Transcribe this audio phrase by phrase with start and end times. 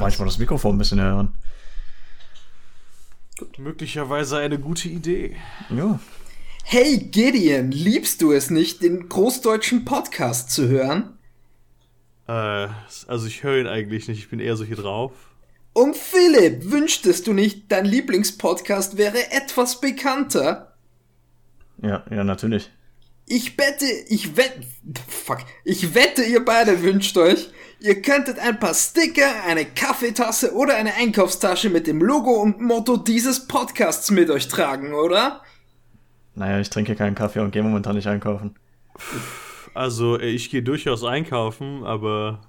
[0.00, 1.36] manchmal das Mikrofon ein bisschen hören.
[3.58, 5.36] Möglicherweise eine gute Idee.
[5.70, 5.98] Ja.
[6.64, 11.18] Hey Gideon, liebst du es nicht, den großdeutschen Podcast zu hören?
[12.26, 12.68] Äh,
[13.06, 15.12] also ich höre ihn eigentlich nicht, ich bin eher so hier drauf.
[15.72, 20.74] Und Philipp, wünschtest du nicht, dein Lieblingspodcast wäre etwas bekannter?
[21.82, 22.70] Ja, ja, natürlich.
[23.26, 24.66] Ich wette, ich wette,
[25.06, 27.50] fuck, ich wette, ihr beide wünscht euch,
[27.86, 32.96] ihr könntet ein paar Sticker, eine Kaffeetasse oder eine Einkaufstasche mit dem Logo und Motto
[32.96, 35.42] dieses Podcasts mit euch tragen, oder?
[36.34, 38.56] Naja, ich trinke keinen Kaffee und gehe momentan nicht einkaufen.
[39.72, 42.40] Also, äh, ich gehe durchaus einkaufen, aber.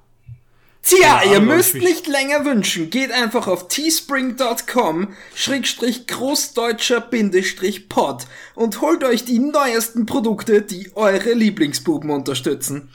[0.81, 2.89] Tja, ihr müsst nicht länger wünschen.
[2.89, 8.25] Geht einfach auf teespring.com schrägstrich großdeutscher Bindestrich pod
[8.55, 12.89] und holt euch die neuesten Produkte, die eure Lieblingsbuben unterstützen.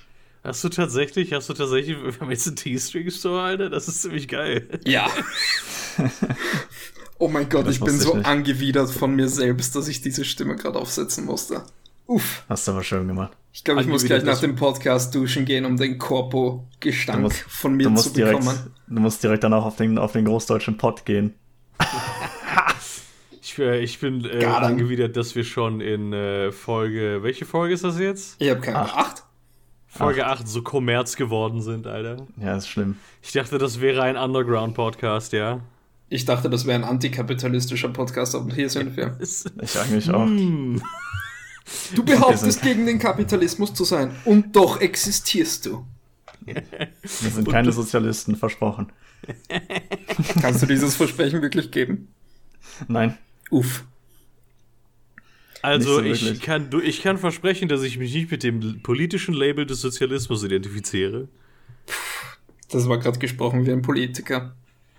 [0.45, 3.71] Hast du tatsächlich, hast du tatsächlich, wir haben jetzt einen Teespring-Store, Alter?
[3.71, 4.69] Das ist ziemlich geil.
[4.85, 5.09] Ja.
[7.19, 8.27] oh mein Gott, Das ich bin ich so nicht.
[8.27, 11.63] angewidert von mir selbst, dass ich diese Stimme gerade aufsetzen musste.
[12.07, 12.43] Uff.
[12.49, 13.33] Hast du aber schön gemacht.
[13.53, 17.75] Ich glaube, ich muss gleich nach dem Podcast duschen gehen, um den Korpo-Gestank musst, von
[17.75, 18.75] mir du zu musst direkt, bekommen.
[18.89, 21.35] du musst direkt dann auch auf den, auf den großdeutschen Pott gehen.
[23.45, 27.99] Ich, ich bin äh, angewidert, dass wir schon in äh, Folge, welche Folge ist das
[27.99, 28.37] jetzt?
[28.39, 28.93] Ich habe keine Ahnung.
[28.95, 29.25] Acht?
[29.93, 32.27] Folge 8 so Kommerz geworden sind, Alter.
[32.41, 32.97] Ja, ist schlimm.
[33.21, 35.61] Ich dachte, das wäre ein Underground-Podcast, ja.
[36.09, 39.19] Ich dachte, das wäre ein antikapitalistischer Podcast, aber hier sind wir.
[39.63, 40.25] Ich eigentlich auch.
[40.25, 40.81] Hm.
[41.95, 44.13] Du behauptest, gegen den Kapitalismus zu sein.
[44.25, 45.85] Und doch existierst du.
[46.45, 48.91] Wir sind keine Sozialisten, versprochen.
[50.41, 52.09] Kannst du dieses Versprechen wirklich geben?
[52.89, 53.17] Nein.
[53.51, 53.85] Uff.
[55.63, 59.33] Also, so ich, kann, du- ich kann versprechen, dass ich mich nicht mit dem politischen
[59.35, 61.29] Label des Sozialismus identifiziere.
[62.71, 64.55] Das war gerade gesprochen wie ein Politiker.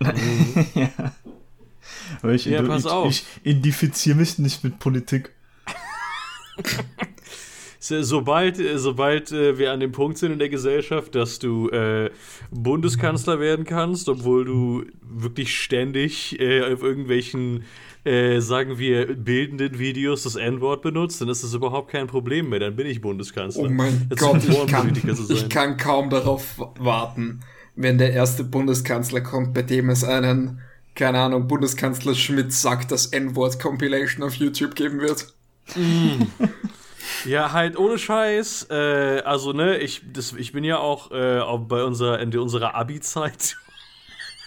[2.22, 3.10] Aber ich, Ja, du- pass ich, auf.
[3.10, 5.30] ich identifiziere mich nicht mit Politik.
[7.84, 11.68] So- Sobald, äh, sobald äh, wir an dem Punkt sind in der Gesellschaft, dass du
[11.68, 12.10] äh,
[12.50, 17.64] Bundeskanzler werden kannst, obwohl du wirklich ständig äh, auf irgendwelchen,
[18.04, 22.58] äh, sagen wir, bildenden Videos das N-Wort benutzt, dann ist das überhaupt kein Problem mehr.
[22.60, 23.64] Dann bin ich Bundeskanzler.
[23.64, 25.36] Oh mein Jetzt Gott, ich kann, Politiker zu sein.
[25.36, 27.40] ich kann kaum darauf warten,
[27.76, 30.60] wenn der erste Bundeskanzler kommt, bei dem es einen,
[30.94, 35.34] keine Ahnung, Bundeskanzler Schmidt sagt, das N-Wort Compilation auf YouTube geben wird.
[37.24, 38.68] Ja, halt ohne Scheiß.
[38.70, 42.42] Äh, also, ne, ich, das, ich bin ja auch, äh, auch bei unserer, in der-
[42.42, 43.56] unserer Abi-Zeit.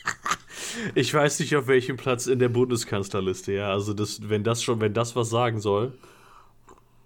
[0.96, 3.72] ich weiß nicht, auf welchem Platz in der Bundeskanzlerliste, ja.
[3.72, 5.94] Also, das, wenn das schon, wenn das was sagen soll.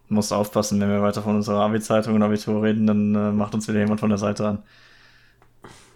[0.09, 3.68] Musst aufpassen, wenn wir weiter von unserer Abi-Zeitung und Abitur reden, dann äh, macht uns
[3.69, 4.63] wieder jemand von der Seite an.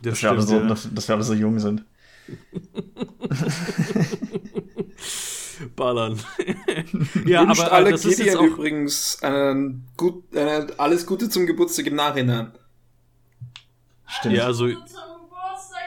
[0.01, 0.67] Das Dass wir, alle so, ja.
[0.67, 1.83] dass, dass wir alle so jung sind.
[5.75, 6.19] Ballern.
[7.25, 8.43] ja, Wünscht aber alle äh, das ist jetzt auch.
[8.43, 12.51] übrigens einen gut, äh, alles Gute zum Geburtstag im Nachhinein.
[14.07, 14.35] Stimmt.
[14.35, 14.67] Ja, also.
[14.67, 15.81] Zum Geburtstag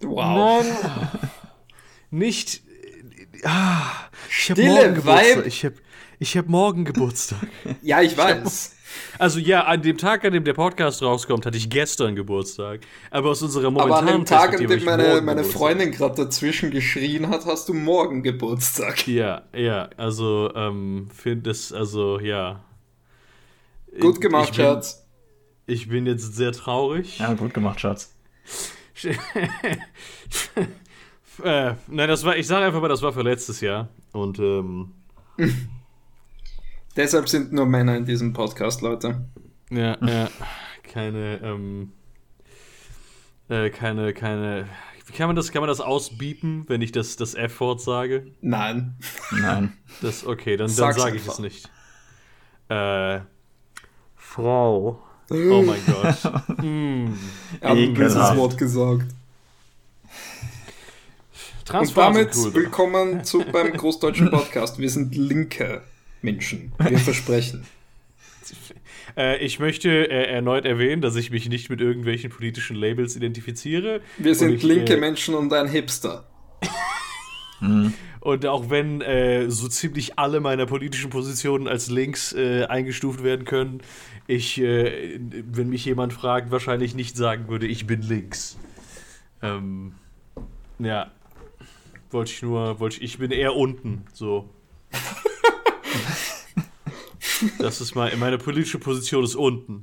[0.00, 0.16] im Nachhinein.
[0.16, 0.64] Wow.
[2.10, 2.62] Nicht.
[2.66, 3.90] äh, Ah,
[4.28, 5.36] ich hab Stille, morgen Geburtstag.
[5.36, 5.46] Weib.
[5.46, 5.72] Ich hab,
[6.20, 7.38] ich hab morgen Geburtstag.
[7.82, 8.71] Ja, ich weiß.
[9.18, 12.80] Also ja, an dem Tag, an dem der Podcast rauskommt, hatte ich gestern Geburtstag.
[13.10, 15.44] Aber aus unserer Aber momentanen an dem Tag, an dem meine, meine.
[15.44, 19.06] Freundin gerade dazwischen geschrien hat, hast du morgen Geburtstag.
[19.06, 22.64] Ja, ja, also ähm, finde es, also ja.
[24.00, 25.06] Gut gemacht, ich bin, Schatz.
[25.66, 27.18] Ich bin jetzt sehr traurig.
[27.18, 28.14] Ja, gut gemacht, Schatz.
[31.44, 33.88] äh, nein, das war, ich sage einfach mal, das war für letztes Jahr.
[34.12, 34.92] Und ähm,
[36.94, 39.24] Deshalb sind nur Männer in diesem Podcast, Leute.
[39.70, 40.28] ja, ja,
[40.82, 41.92] keine, ähm,
[43.48, 44.68] äh, keine, keine.
[45.06, 48.26] Wie kann man das, kann man das ausbiepen, wenn ich das, das F-Wort sage?
[48.42, 48.96] Nein.
[49.30, 49.72] Nein.
[50.02, 51.70] Das, okay, dann, dann sage ich es nicht.
[52.68, 53.20] Äh,
[54.14, 55.02] Frau.
[55.30, 56.58] Oh mein Gott.
[56.62, 57.14] mm.
[57.60, 58.36] Er hat ein böses.
[58.36, 59.06] Wort gesagt.
[61.72, 62.54] Und damit cool.
[62.54, 64.78] willkommen zu, beim Großdeutschen Podcast.
[64.78, 65.82] Wir sind linke
[66.22, 66.72] Menschen.
[66.78, 67.64] Wir versprechen.
[69.16, 74.00] Äh, ich möchte äh, erneut erwähnen, dass ich mich nicht mit irgendwelchen politischen Labels identifiziere.
[74.18, 76.26] Wir sind ich, linke äh, Menschen und ein Hipster.
[78.20, 83.82] Und auch wenn äh, so ziemlich alle meiner politischen Positionen als links eingestuft werden können,
[84.28, 88.56] ich, wenn mich jemand fragt, wahrscheinlich nicht sagen würde, ich bin links.
[89.42, 89.94] Ähm,
[90.78, 91.10] ja.
[92.10, 94.48] Wollte ich nur, wollte ich, ich bin eher unten, so.
[97.58, 99.82] Das ist mein, meine politische Position ist unten.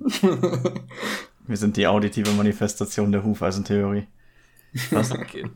[1.48, 4.08] Wir sind die auditive Manifestation der Hufeisentheorie.
[4.92, 5.12] Was?
[5.12, 5.50] Okay.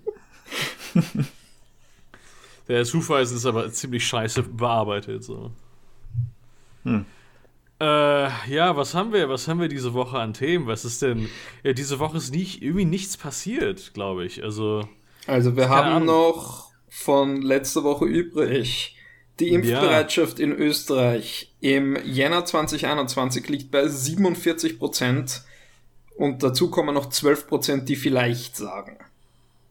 [2.67, 5.23] Der Hufeisen ist aber ziemlich scheiße bearbeitet.
[5.23, 5.51] So.
[6.83, 7.05] Hm.
[7.79, 7.85] Äh,
[8.53, 9.29] ja, was haben wir?
[9.29, 10.67] Was haben wir diese Woche an Themen?
[10.67, 11.29] Was ist denn?
[11.63, 14.43] Ja, diese Woche ist nicht, irgendwie nichts passiert, glaube ich.
[14.43, 14.87] Also.
[15.27, 16.05] Also wir haben Ahnung.
[16.05, 18.95] noch von letzter Woche übrig.
[19.39, 20.45] Die Impfbereitschaft ja.
[20.45, 25.41] in Österreich im Jänner 2021 liegt bei 47 Prozent
[26.15, 28.97] und dazu kommen noch 12 Prozent, die vielleicht sagen.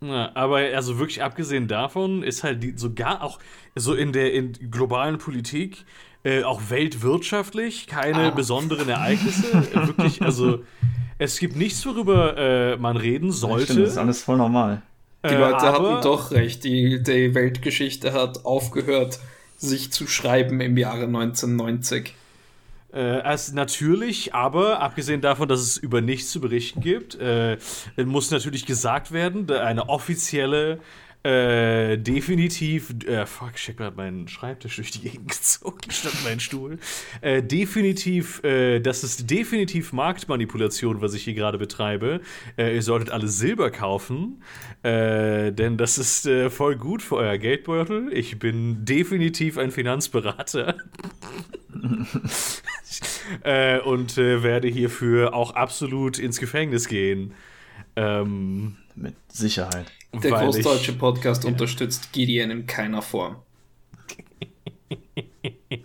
[0.00, 3.38] Ja, aber also wirklich abgesehen davon ist halt die, sogar auch
[3.76, 5.84] so in der in globalen Politik,
[6.24, 8.30] äh, auch weltwirtschaftlich, keine ah.
[8.30, 9.52] besonderen Ereignisse.
[9.86, 10.64] wirklich, also
[11.18, 13.64] es gibt nichts, worüber äh, man reden sollte.
[13.64, 14.82] Stimmt, das ist alles voll normal.
[15.24, 16.64] Die Leute äh, hatten doch recht.
[16.64, 19.20] Die, die Weltgeschichte hat aufgehört,
[19.62, 22.14] sich zu schreiben im Jahre 1990.
[22.92, 27.56] Äh, als natürlich, aber abgesehen davon, dass es über nichts zu berichten gibt, äh,
[28.04, 30.78] muss natürlich gesagt werden, eine offizielle
[31.24, 36.40] äh, definitiv, äh, fuck, ich hab gerade meinen Schreibtisch durch die Gegend gezogen, statt meinen
[36.40, 36.78] Stuhl.
[37.20, 42.22] Äh, definitiv, äh, das ist definitiv Marktmanipulation, was ich hier gerade betreibe.
[42.58, 44.42] Äh, ihr solltet alle Silber kaufen,
[44.82, 48.12] äh, denn das ist voll gut für euer Geldbeutel.
[48.12, 50.74] Ich bin definitiv ein Finanzberater.
[53.84, 57.34] und werde hierfür auch absolut ins Gefängnis gehen.
[57.96, 59.86] Ähm, Mit Sicherheit.
[60.12, 61.50] Der großdeutsche Podcast ja.
[61.50, 63.36] unterstützt Gideon in keiner Form.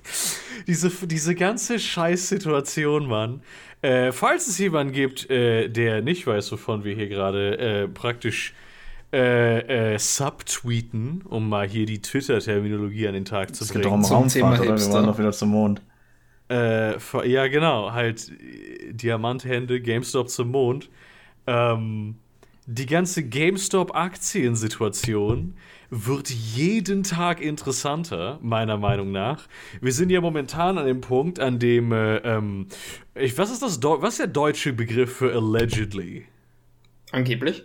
[0.68, 3.42] diese, diese ganze Scheißsituation, Mann.
[3.82, 8.54] Äh, falls es jemanden gibt, äh, der nicht weiß, wovon wir hier gerade äh, praktisch
[9.14, 13.70] äh, äh, subtweeten, um mal hier die Twitter-Terminologie an den Tag zu bringen.
[13.70, 14.78] Es geht doch um Raumfahrt, oder?
[14.78, 15.82] Wir wollen doch wieder zum Mond.
[16.50, 18.32] Äh, ja, genau, halt
[18.92, 20.90] Diamanthände, GameStop zum Mond.
[21.46, 22.16] Ähm,
[22.68, 25.56] die ganze GameStop-Aktiensituation
[25.90, 29.48] wird jeden Tag interessanter, meiner Meinung nach.
[29.80, 32.68] Wir sind ja momentan an dem Punkt, an dem, äh, ähm,
[33.16, 36.26] ich, was ist das, was ist der deutsche Begriff für allegedly?
[37.12, 37.64] Angeblich?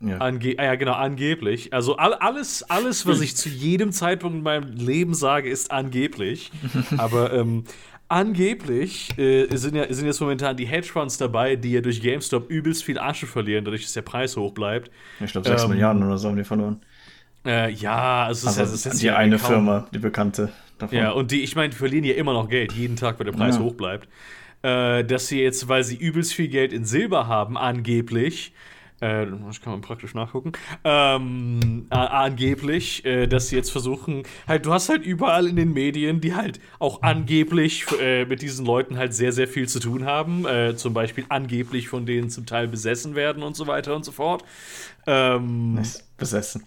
[0.00, 0.18] Ja.
[0.18, 1.72] Ange ah, ja, genau, angeblich.
[1.72, 6.52] Also all, alles, alles, was ich zu jedem Zeitpunkt in meinem Leben sage, ist angeblich.
[6.96, 7.64] Aber ähm,
[8.08, 12.82] Angeblich äh, sind, ja, sind jetzt momentan die Hedgefonds dabei, die ja durch GameStop übelst
[12.84, 14.90] viel Asche verlieren, dadurch, dass der Preis hoch bleibt.
[15.20, 16.80] Ich glaube, 6 ähm, Milliarden oder so haben die verloren.
[17.44, 20.96] Äh, ja, es ist, also, es ist jetzt die eine kaum, Firma, die bekannte davon.
[20.96, 23.32] Ja, und die, ich meine, die verlieren ja immer noch Geld, jeden Tag, weil der
[23.32, 23.62] Preis ja.
[23.62, 24.08] hoch bleibt.
[24.62, 28.52] Äh, dass sie jetzt, weil sie übelst viel Geld in Silber haben, angeblich,
[29.00, 30.52] äh, das kann man praktisch nachgucken,
[30.84, 36.20] ähm, angeblich, äh, dass sie jetzt versuchen, halt, du hast halt überall in den Medien,
[36.20, 40.46] die halt auch angeblich äh, mit diesen Leuten halt sehr, sehr viel zu tun haben,
[40.46, 44.12] äh, zum Beispiel angeblich von denen zum Teil besessen werden und so weiter und so
[44.12, 44.44] fort.
[45.06, 45.80] Ähm,
[46.16, 46.64] besessen.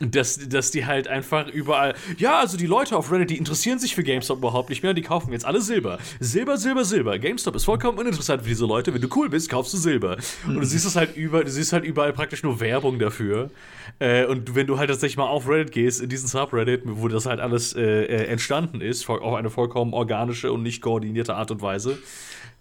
[0.00, 1.94] Dass, dass die halt einfach überall.
[2.18, 4.94] Ja, also die Leute auf Reddit, die interessieren sich für GameStop überhaupt nicht mehr.
[4.94, 5.98] Die kaufen jetzt alle Silber.
[6.20, 7.18] Silber, Silber, Silber.
[7.18, 8.92] GameStop ist vollkommen uninteressant für diese Leute.
[8.92, 10.16] Wenn du cool bist, kaufst du Silber.
[10.46, 13.50] Und du siehst es halt über, du siehst halt überall praktisch nur Werbung dafür.
[13.98, 17.26] Äh, und wenn du halt tatsächlich mal auf Reddit gehst, in diesen Subreddit, wo das
[17.26, 21.62] halt alles äh, äh entstanden ist, auf eine vollkommen organische und nicht koordinierte Art und
[21.62, 21.98] Weise,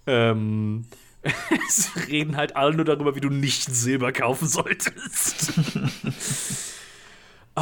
[0.07, 0.86] ähm,
[1.68, 5.54] es reden halt alle nur darüber, wie du nicht Silber kaufen solltest.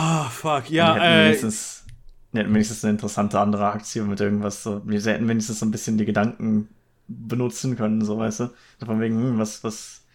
[0.02, 0.94] Ah, oh, fuck, ja.
[0.94, 1.84] Die hätten, äh, wenigstens,
[2.32, 4.82] die hätten wenigstens eine interessante andere Aktion mit irgendwas so.
[4.86, 6.70] Wir hätten wenigstens so ein bisschen die Gedanken
[7.10, 8.50] benutzen können, so weißt du.
[8.86, 10.06] Von wegen, hm, was, was,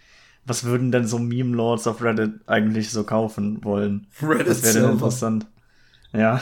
[0.47, 4.07] was würden denn so Meme-Lords auf Reddit eigentlich so kaufen wollen?
[4.23, 5.47] Reddit das wäre interessant.
[6.15, 6.41] Ja.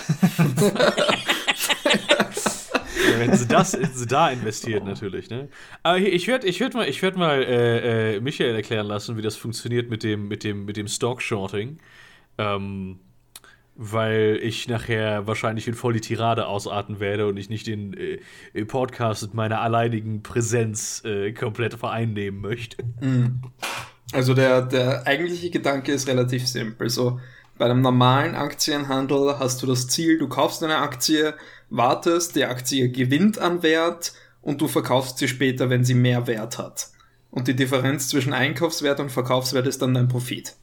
[3.18, 5.48] wenn sie das sie da investiert natürlich, ne?
[5.82, 9.16] Aber hier, ich werde ich werd mal, ich werd mal äh, äh, Michael erklären lassen,
[9.16, 11.78] wie das funktioniert mit dem, mit dem, mit dem Stock-Shorting.
[12.38, 13.00] Ähm,
[13.84, 18.64] weil ich nachher wahrscheinlich in voll die Tirade ausarten werde und ich nicht den äh,
[18.64, 22.76] Podcast mit meiner alleinigen Präsenz äh, komplett vereinnehmen möchte.
[23.00, 23.42] Mhm.
[24.12, 26.90] Also der, der eigentliche Gedanke ist relativ simpel.
[26.90, 27.18] So,
[27.58, 31.34] bei einem normalen Aktienhandel hast du das Ziel, du kaufst eine Aktie,
[31.68, 34.12] wartest, die Aktie gewinnt an Wert
[34.42, 36.90] und du verkaufst sie später, wenn sie mehr Wert hat.
[37.30, 40.54] Und die Differenz zwischen Einkaufswert und Verkaufswert ist dann dein Profit.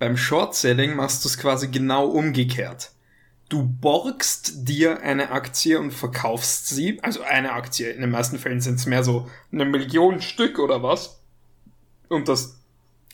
[0.00, 2.92] Beim Short-Selling machst du es quasi genau umgekehrt.
[3.50, 8.62] Du borgst dir eine Aktie und verkaufst sie, also eine Aktie, in den meisten Fällen
[8.62, 11.20] sind es mehr so eine Million Stück oder was.
[12.08, 12.56] Und das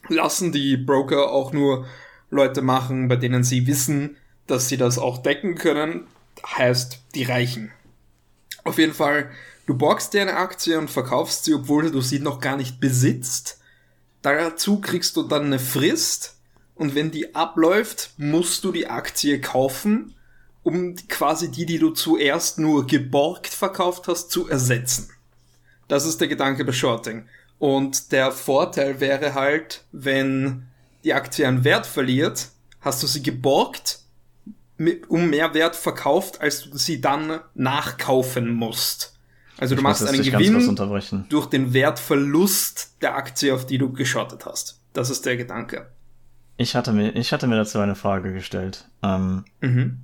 [0.06, 1.88] lassen die Broker auch nur
[2.30, 4.16] Leute machen, bei denen sie wissen,
[4.46, 6.06] dass sie das auch decken können,
[6.46, 7.72] heißt die Reichen.
[8.62, 9.28] Auf jeden Fall,
[9.66, 13.60] du borgst dir eine Aktie und verkaufst sie, obwohl du sie noch gar nicht besitzt.
[14.22, 16.35] Dazu kriegst du dann eine Frist
[16.76, 20.14] und wenn die abläuft, musst du die Aktie kaufen,
[20.62, 25.10] um quasi die, die du zuerst nur geborgt verkauft hast, zu ersetzen.
[25.88, 27.26] Das ist der Gedanke bei Shorting.
[27.58, 30.66] Und der Vorteil wäre halt, wenn
[31.04, 32.48] die Aktie an Wert verliert,
[32.80, 34.00] hast du sie geborgt,
[35.08, 39.14] um mehr Wert verkauft, als du sie dann nachkaufen musst.
[39.56, 44.44] Also du ich machst einen Gewinn durch den Wertverlust der Aktie, auf die du geschottet
[44.44, 44.80] hast.
[44.92, 45.90] Das ist der Gedanke.
[46.56, 48.88] Ich hatte mir, ich hatte mir dazu eine Frage gestellt.
[49.02, 49.98] Ähm, mhm.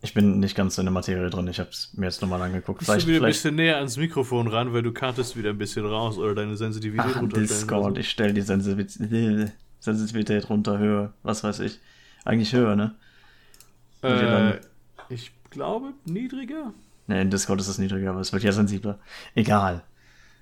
[0.00, 1.48] Ich bin nicht ganz in der Materie drin.
[1.48, 2.84] Ich habe es mir jetzt nochmal angeguckt.
[2.84, 5.84] Vielleicht, du wieder ein bisschen näher ans Mikrofon ran, weil du kartest wieder ein bisschen
[5.84, 11.60] raus oder deine Sensitivität Ach, Discord, ich stelle die Sensitivität, Sensitivität runter, höher, was weiß
[11.60, 11.80] ich.
[12.24, 12.94] Eigentlich höher, ne?
[14.02, 14.58] Äh,
[15.08, 16.72] ich glaube niedriger.
[17.08, 19.00] Ne, in Discord ist es niedriger, aber es wird ja sensibler.
[19.34, 19.82] Egal.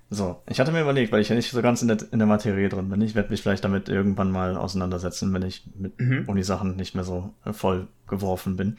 [0.09, 2.27] So, ich hatte mir überlegt, weil ich ja nicht so ganz in der, in der
[2.27, 3.01] Materie drin bin.
[3.01, 6.23] Ich werde mich vielleicht damit irgendwann mal auseinandersetzen, wenn ich mit mhm.
[6.27, 8.77] Uni-Sachen nicht mehr so voll geworfen bin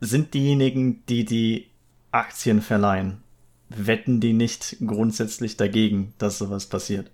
[0.00, 1.66] sind diejenigen, die die
[2.10, 3.18] Aktien verleihen,
[3.68, 7.10] wetten die nicht grundsätzlich dagegen, dass sowas passiert?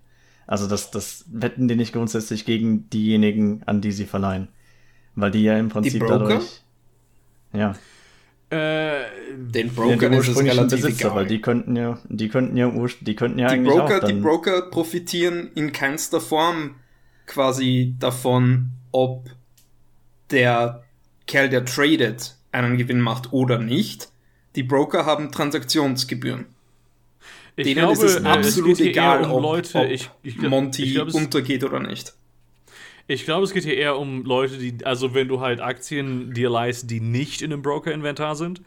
[0.47, 4.47] Also das, das wetten die nicht grundsätzlich gegen diejenigen, an die sie verleihen.
[5.15, 6.61] Weil die ja im Prinzip dadurch.
[7.51, 7.75] Ja.
[8.49, 11.15] Äh, den Broker ja, ist es relativ Besitzer, egal.
[11.15, 12.71] Weil die könnten ja, die könnten ja,
[13.01, 16.75] die könnten ja die eigentlich Broker, auch dann Die Broker profitieren in keinster Form
[17.25, 19.29] quasi davon, ob
[20.29, 20.83] der
[21.27, 24.09] Kerl, der tradet, einen Gewinn macht oder nicht.
[24.55, 26.45] Die Broker haben Transaktionsgebühren.
[27.55, 30.93] Ich Denen glaube, ist es absolut egal, um ob, Leute, ob ich, ich, Monty ich
[30.93, 32.13] glaub, untergeht oder nicht.
[33.07, 36.49] Ich glaube, es geht hier eher um Leute, die, also wenn du halt Aktien dir
[36.49, 38.61] leist, die nicht in einem Broker-Inventar sind,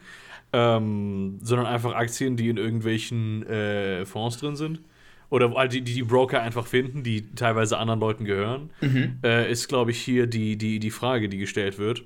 [0.53, 4.81] ähm, sondern einfach Aktien, die in irgendwelchen äh, Fonds drin sind.
[5.29, 9.19] Oder die, die die Broker einfach finden, die teilweise anderen Leuten gehören, mhm.
[9.23, 12.03] äh, ist, glaube ich, hier die, die, die Frage, die gestellt wird.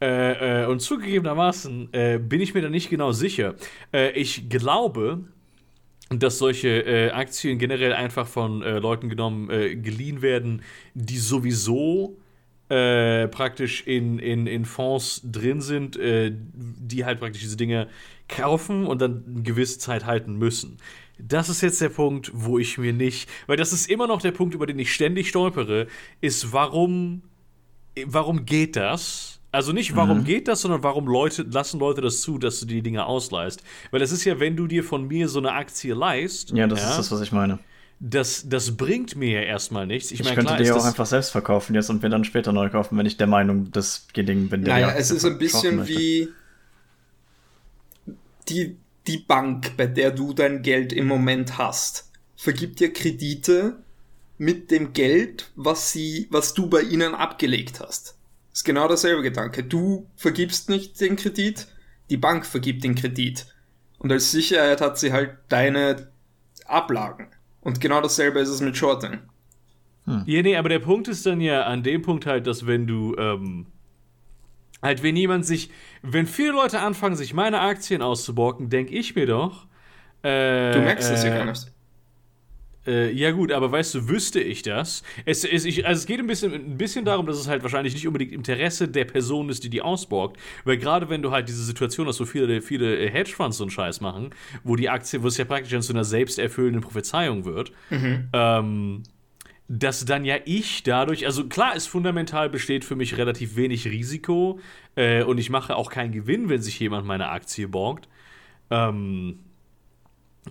[0.00, 3.54] Äh, äh, und zugegebenermaßen äh, bin ich mir da nicht genau sicher.
[3.92, 5.24] Äh, ich glaube,
[6.08, 9.48] dass solche äh, Aktien generell einfach von äh, Leuten genommen,
[9.82, 10.62] geliehen werden,
[10.94, 12.18] die sowieso
[12.68, 17.86] praktisch in, in, in Fonds drin sind, die halt praktisch diese Dinge
[18.26, 20.78] kaufen und dann eine gewisse Zeit halten müssen.
[21.18, 24.32] Das ist jetzt der Punkt, wo ich mir nicht, weil das ist immer noch der
[24.32, 25.86] Punkt, über den ich ständig stolpere,
[26.20, 27.22] ist, warum,
[28.04, 29.40] warum geht das?
[29.56, 30.24] Also nicht, warum mhm.
[30.24, 33.62] geht das, sondern warum Leute, lassen Leute das zu, dass du die Dinge ausleihst.
[33.90, 36.50] Weil es ist ja, wenn du dir von mir so eine Aktie leihst.
[36.50, 37.58] Ja, das ja, ist das, was ich meine.
[37.98, 40.10] Das, das bringt mir ja erstmal nichts.
[40.10, 42.52] Ich, ich mein, könnte klar, die auch einfach selbst verkaufen jetzt und mir dann später
[42.52, 46.28] neu kaufen, wenn ich der Meinung desjenigen bin, der Naja, es ist ein bisschen wie
[48.50, 53.78] die, die Bank, bei der du dein Geld im Moment hast, vergibt dir Kredite
[54.36, 58.15] mit dem Geld, was sie, was du bei ihnen abgelegt hast
[58.56, 59.62] ist genau derselbe Gedanke.
[59.64, 61.66] Du vergibst nicht den Kredit,
[62.08, 63.46] die Bank vergibt den Kredit.
[63.98, 66.08] Und als Sicherheit hat sie halt deine
[66.64, 67.28] Ablagen.
[67.60, 69.18] Und genau dasselbe ist es mit Shorting.
[70.06, 70.22] Hm.
[70.24, 73.14] Ja, nee, aber der Punkt ist dann ja an dem Punkt halt, dass wenn du,
[73.18, 73.66] ähm,
[74.80, 75.70] halt, wenn jemand sich,
[76.00, 79.66] wenn viele Leute anfangen, sich meine Aktien auszuborgen, denke ich mir doch,
[80.22, 81.70] äh, Du merkst es äh, ja gar nicht.
[82.86, 85.02] Äh, ja gut, aber weißt du, wüsste ich das?
[85.24, 87.94] Es, es, ich, also es geht ein bisschen, ein bisschen darum, dass es halt wahrscheinlich
[87.94, 90.38] nicht unbedingt Interesse der Person ist, die die ausborgt.
[90.64, 94.00] Weil gerade wenn du halt diese Situation hast, wo viele, viele Hedgefonds so einen Scheiß
[94.00, 94.30] machen,
[94.64, 98.28] wo die Aktie, wo es ja praktisch zu einer selbsterfüllenden Prophezeiung wird, mhm.
[98.32, 99.02] ähm,
[99.68, 104.60] dass dann ja ich dadurch, also klar, es fundamental besteht für mich relativ wenig Risiko
[104.94, 108.08] äh, und ich mache auch keinen Gewinn, wenn sich jemand meine Aktie borgt.
[108.70, 109.40] Ähm,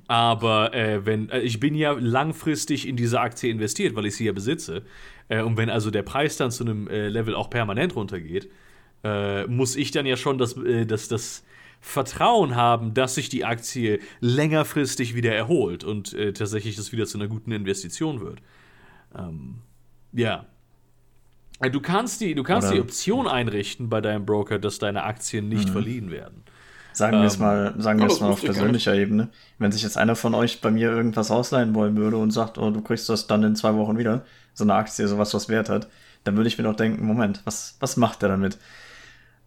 [0.08, 4.26] aber äh, wenn äh, ich bin ja langfristig in diese Aktie investiert, weil ich sie
[4.26, 4.84] ja besitze.
[5.30, 8.50] Äh, und wenn also der Preis dann zu einem äh, Level auch permanent runtergeht,
[9.04, 11.44] äh, muss ich dann ja schon das, äh, das, das
[11.82, 17.28] Vertrauen haben, dass sich die Aktie längerfristig wieder erholt und tatsächlich das wieder zu einer
[17.28, 18.42] guten Investition wird.
[19.16, 19.58] Ähm,
[20.12, 20.48] ja.
[21.72, 25.68] Du kannst die, du kannst die Option einrichten bei deinem Broker, dass deine Aktien nicht
[25.68, 25.74] mhm.
[25.74, 26.44] verliehen werden.
[26.96, 29.28] Sagen wir es ähm, mal, sagen wir es mal auf persönlicher Ebene.
[29.60, 32.72] Wenn sich jetzt einer von euch bei mir irgendwas ausleihen wollen würde und sagt, oh,
[32.72, 34.24] du kriegst das dann in zwei Wochen wieder,
[34.54, 35.90] so eine Aktie, sowas, was Wert hat,
[36.24, 38.58] dann würde ich mir doch denken, Moment, was, was macht er damit?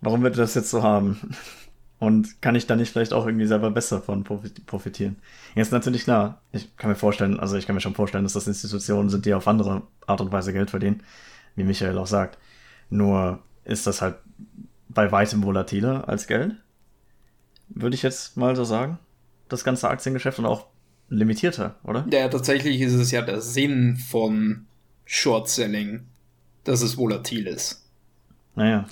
[0.02, 1.19] Warum wird er das jetzt so haben?
[1.99, 5.17] Und kann ich da nicht vielleicht auch irgendwie selber besser von profitieren?
[5.57, 8.47] Jetzt natürlich klar, ich kann mir vorstellen, also ich kann mir schon vorstellen, dass das
[8.47, 11.02] Institutionen sind, die auf andere Art und Weise Geld verdienen,
[11.57, 12.38] wie Michael auch sagt.
[12.90, 14.17] Nur ist das halt
[14.90, 16.55] bei weitem volatiler als Geld
[17.68, 18.98] würde ich jetzt mal so sagen.
[19.48, 20.66] Das ganze Aktiengeschäft und auch
[21.08, 22.06] limitierter, oder?
[22.10, 24.66] Ja, tatsächlich ist es ja der Sinn von
[25.06, 26.06] Short Selling,
[26.64, 27.82] dass es volatil ist.
[28.54, 28.87] Naja.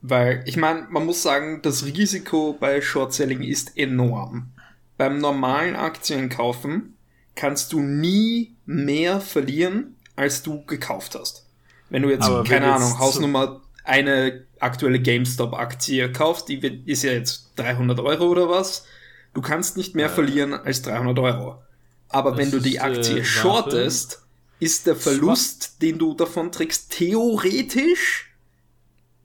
[0.00, 4.50] Weil, ich meine, man muss sagen, das Risiko bei Short Selling ist enorm.
[4.96, 6.96] Beim normalen Aktienkaufen
[7.36, 11.46] kannst du nie mehr verlieren, als du gekauft hast.
[11.88, 17.52] Wenn du jetzt, Aber keine Ahnung, Hausnummer eine aktuelle GameStop-Aktie kaufst, die ist ja jetzt
[17.56, 18.86] 300 Euro oder was,
[19.34, 21.62] du kannst nicht mehr verlieren als 300 Euro.
[22.08, 24.26] Aber Das wenn du die ist, Aktie äh, shortest,
[24.60, 28.32] ist der Verlust, den du davon trägst, theoretisch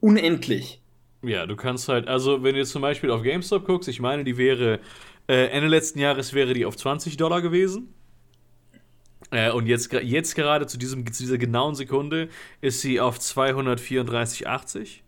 [0.00, 0.82] unendlich.
[1.22, 4.24] Ja, du kannst halt, also wenn du jetzt zum Beispiel auf GameStop guckst, ich meine,
[4.24, 4.80] die wäre,
[5.28, 7.94] äh, Ende letzten Jahres wäre die auf 20 Dollar gewesen.
[9.30, 12.28] Äh, und jetzt, jetzt gerade zu, diesem, zu dieser genauen Sekunde
[12.60, 15.00] ist sie auf 234,80.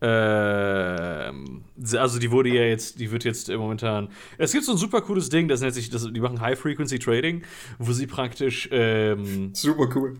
[0.00, 1.64] Ähm,
[1.96, 4.08] also die wurde ja jetzt, die wird jetzt momentan.
[4.36, 6.98] Es gibt so ein super cooles Ding, das nennt sich, das, die machen High Frequency
[6.98, 7.42] Trading,
[7.78, 10.16] wo sie praktisch ähm, Super cool.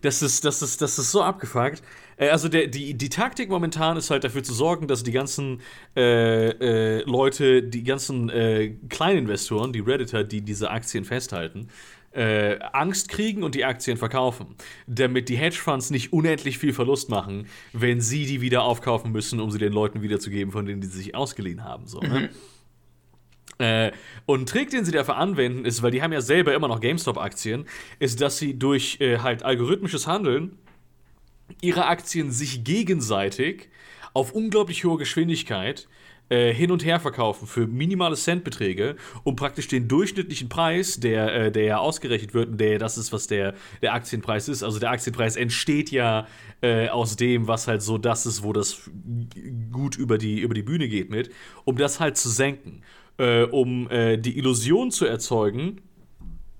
[0.00, 1.82] das ist, das ist, das ist so abgefuckt.
[2.16, 5.60] Äh, also der, die, die Taktik momentan ist halt dafür zu sorgen, dass die ganzen
[5.94, 11.68] äh, äh, Leute, die ganzen äh, Kleininvestoren, die Redditor, die diese Aktien festhalten,
[12.16, 14.56] äh, Angst kriegen und die Aktien verkaufen,
[14.86, 19.50] damit die Hedgefonds nicht unendlich viel Verlust machen, wenn sie die wieder aufkaufen müssen, um
[19.50, 21.86] sie den Leuten wiederzugeben, von denen die sich ausgeliehen haben.
[21.86, 22.30] So, ne?
[23.58, 23.92] Äh,
[24.26, 26.80] und ein Trick, den sie dafür anwenden, ist, weil die haben ja selber immer noch
[26.80, 27.66] GameStop-Aktien,
[27.98, 30.58] ist, dass sie durch äh, halt algorithmisches Handeln
[31.62, 33.68] ihre Aktien sich gegenseitig
[34.12, 35.96] auf unglaublich hohe Geschwindigkeit äh,
[36.28, 41.64] hin und her verkaufen für minimale Centbeträge, um praktisch den durchschnittlichen Preis, der, äh, der
[41.64, 44.62] ja ausgerechnet wird und der das ist, was der, der Aktienpreis ist.
[44.62, 46.26] Also der Aktienpreis entsteht ja
[46.62, 48.90] äh, aus dem, was halt so das ist, wo das
[49.70, 51.30] gut über die, über die Bühne geht mit,
[51.64, 52.82] um das halt zu senken.
[53.18, 55.80] Äh, um äh, die Illusion zu erzeugen,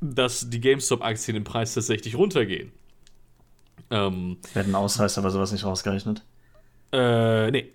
[0.01, 2.73] dass die GameStop-Aktien im Preis tatsächlich runtergehen.
[3.91, 6.25] Ähm, Werden Ausreißer aber sowas nicht rausgerechnet.
[6.93, 7.73] äh, nee.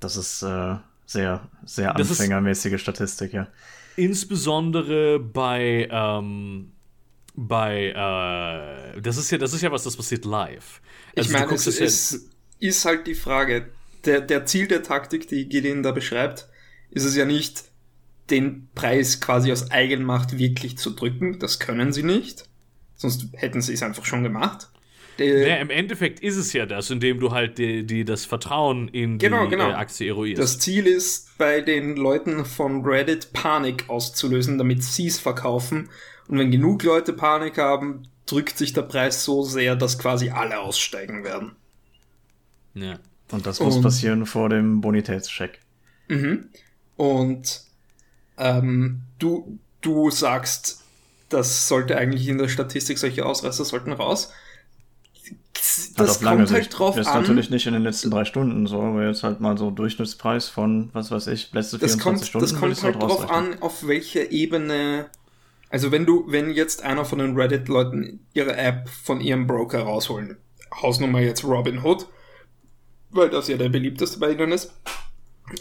[0.00, 3.48] Das ist äh, sehr, sehr anfängermäßige Statistik, ja.
[3.96, 6.72] Insbesondere bei, ähm,
[7.34, 7.88] bei,
[8.96, 10.80] äh, das ist ja, das ist ja was, das passiert live.
[11.12, 13.70] Ich Also du meine, es ist, ist halt die Frage,
[14.04, 16.48] der, der Ziel der Taktik, die Gideon da beschreibt,
[16.90, 17.64] ist es ja nicht,
[18.30, 21.38] den Preis quasi aus Eigenmacht wirklich zu drücken.
[21.38, 22.44] Das können sie nicht.
[22.94, 24.70] Sonst hätten sie es einfach schon gemacht.
[25.20, 28.88] Der, Ja, im Endeffekt ist es ja das, indem du halt die, die, das Vertrauen
[28.88, 29.70] in Genau, die genau.
[29.70, 30.42] Äh, Aktie eruierst.
[30.42, 35.88] Das Ziel ist, bei den Leuten von Reddit Panik auszulösen, damit sie es verkaufen.
[36.26, 40.58] Und wenn genug Leute Panik haben, drückt sich der Preis so sehr, dass quasi alle
[40.60, 41.52] aussteigen werden.
[42.74, 42.98] ja.
[43.32, 45.60] Und das muss Und- passieren vor dem Bonitätscheck.
[46.08, 46.48] Mhm.
[46.96, 47.62] Und
[48.38, 50.82] ähm, du, du sagst,
[51.28, 54.32] das sollte eigentlich in der Statistik, solche Ausreißer sollten raus.
[55.96, 56.60] Das auf lange kommt Sicht.
[56.60, 57.20] halt drauf ist an.
[57.20, 60.90] natürlich nicht in den letzten drei Stunden so, aber jetzt halt mal so Durchschnittspreis von,
[60.92, 62.46] was weiß ich, letzte das 24 kommt, Stunden.
[62.46, 65.06] das kommt halt drauf an, auf welcher Ebene.
[65.68, 70.36] Also wenn du, wenn jetzt einer von den Reddit-Leuten ihre App von ihrem Broker rausholen,
[70.82, 72.06] Hausnummer jetzt Robinhood,
[73.10, 74.72] weil das ja der beliebteste bei ihnen ist.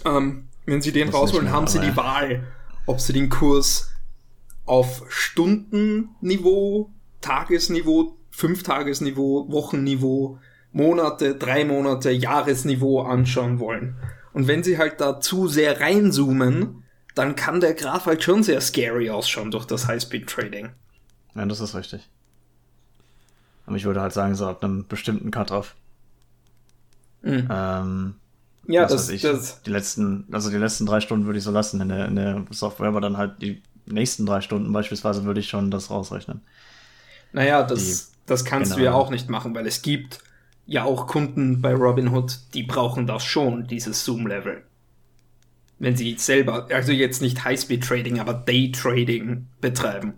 [0.05, 1.95] Ähm, wenn sie den Das rausholen, mehr, haben sie die.
[1.95, 2.47] Wahl,
[2.85, 3.89] ob sie den Kurs
[4.65, 10.39] auf Stundenniveau, Tagesniveau, Fünftagesniveau, Wochenniveau,
[10.71, 13.97] Monate, drei Monate, Jahresniveau anschauen wollen.
[14.33, 16.83] Und wenn sie halt da zu sehr reinzoomen,
[17.15, 20.69] dann kann der Graph halt schon sehr scary ausschauen durch das High-Speed-Trading.
[21.35, 22.07] Ja, das ist richtig.
[23.65, 25.75] Aber ich würde halt sagen, so ab einem bestimmten Cut-Off.
[27.21, 27.47] Mhm.
[27.49, 28.15] Ähm,
[28.67, 31.81] Ja, das, ich, das, die letzten, also die letzten drei Stunden würde ich so lassen
[31.81, 35.49] in der, in der Software, aber dann halt die nächsten drei Stunden beispielsweise würde ich
[35.49, 36.41] schon das rausrechnen.
[37.31, 38.99] naja, das, das kannst du ja generell.
[39.01, 40.19] auch nicht machen, weil es gibt
[40.65, 44.63] ja auch Kunden bei Robinhood, die brauchen das schon, dieses Zoom-Level.
[45.79, 50.13] Wenn sie selber, also jetzt nicht High-Speed-Trading, aber Day-Trading betreiben.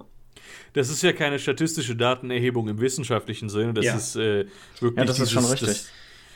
[0.74, 3.74] Das ist ja keine statistische Datenerhebung im wissenschaftlichen Sinne.
[3.74, 3.96] Das Ja.
[3.96, 4.46] ist äh,
[4.80, 4.98] wirklich.
[4.98, 5.68] Ja, das ist schon richtig.
[5.68, 5.90] Das,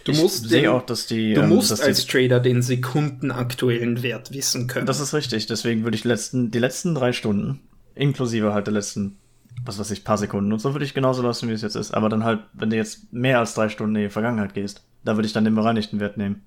[0.03, 1.33] Du musst den- auch, dass die.
[1.33, 4.85] Du ähm, musst dass als die, Trader den sekundenaktuellen Wert wissen können.
[4.85, 5.47] Das ist richtig.
[5.47, 7.61] Deswegen würde ich letzten, die letzten drei Stunden,
[7.95, 9.17] inklusive halt der letzten,
[9.63, 11.93] was weiß ich, paar Sekunden und so, würde ich genauso lassen, wie es jetzt ist.
[11.93, 15.15] Aber dann halt, wenn du jetzt mehr als drei Stunden in die Vergangenheit gehst, da
[15.15, 16.43] würde ich dann den bereinigten Wert nehmen.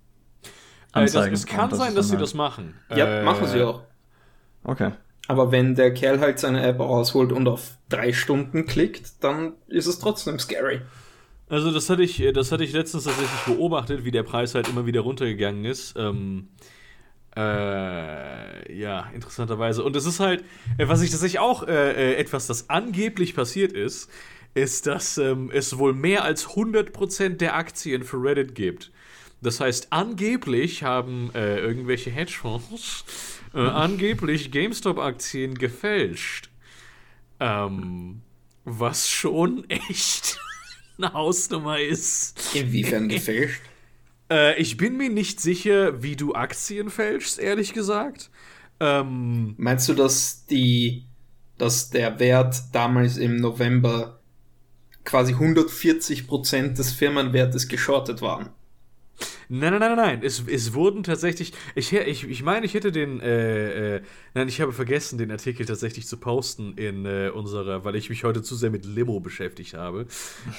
[0.95, 1.35] äh, das, Anzeigen.
[1.35, 2.75] es kann Und sein, dass sie dann das machen.
[2.91, 3.83] ja, Äh, machen sie auch.
[4.65, 4.93] Okay.
[5.27, 9.87] Aber wenn der Kerl halt seine App rausholt und auf drei Stunden klickt, dann ist
[9.87, 10.81] es trotzdem scary.
[11.49, 14.69] Also das hatte ich, äh, das hatte ich letztens tatsächlich beobachtet, wie der Preis halt
[14.69, 15.95] immer wieder runtergegangen ist.
[15.99, 16.49] Ähm,
[17.39, 19.85] äh, ja, interessanterweise.
[19.85, 20.45] Und es ist halt,
[20.77, 24.11] äh, was ich tatsächlich auch äh, äh, etwas, das angeblich passiert ist,
[24.55, 28.91] ist, dass ähm, es wohl mehr als 100% der Aktien für Reddit gibt.
[29.41, 33.05] Das heißt, angeblich haben äh, irgendwelche Hedgefonds
[33.55, 36.51] äh, angeblich GameStop-Aktien gefälscht.
[37.39, 38.23] Ähm,
[38.65, 40.41] was schon echt
[40.99, 42.53] eine Hausnummer ist.
[42.55, 43.63] Inwiefern gefälscht?
[44.31, 48.31] Äh, ich bin mir nicht sicher, wie du Aktien fälschst, ehrlich gesagt.
[48.81, 51.07] Ähm, Meinst du, dass die,
[51.57, 54.21] dass der Wert damals im November
[55.05, 58.51] quasi 140% des Firmenwertes geschortet waren?
[59.51, 60.21] Nein, nein, nein, nein.
[60.23, 61.55] Es, es wurden tatsächlich.
[61.75, 63.21] Ich, ich, ich meine, ich hätte den.
[63.21, 64.03] Äh, äh,
[64.35, 68.25] nein, ich habe vergessen, den Artikel tatsächlich zu posten in äh, unserer, weil ich mich
[68.25, 70.07] heute zu sehr mit Limo beschäftigt habe.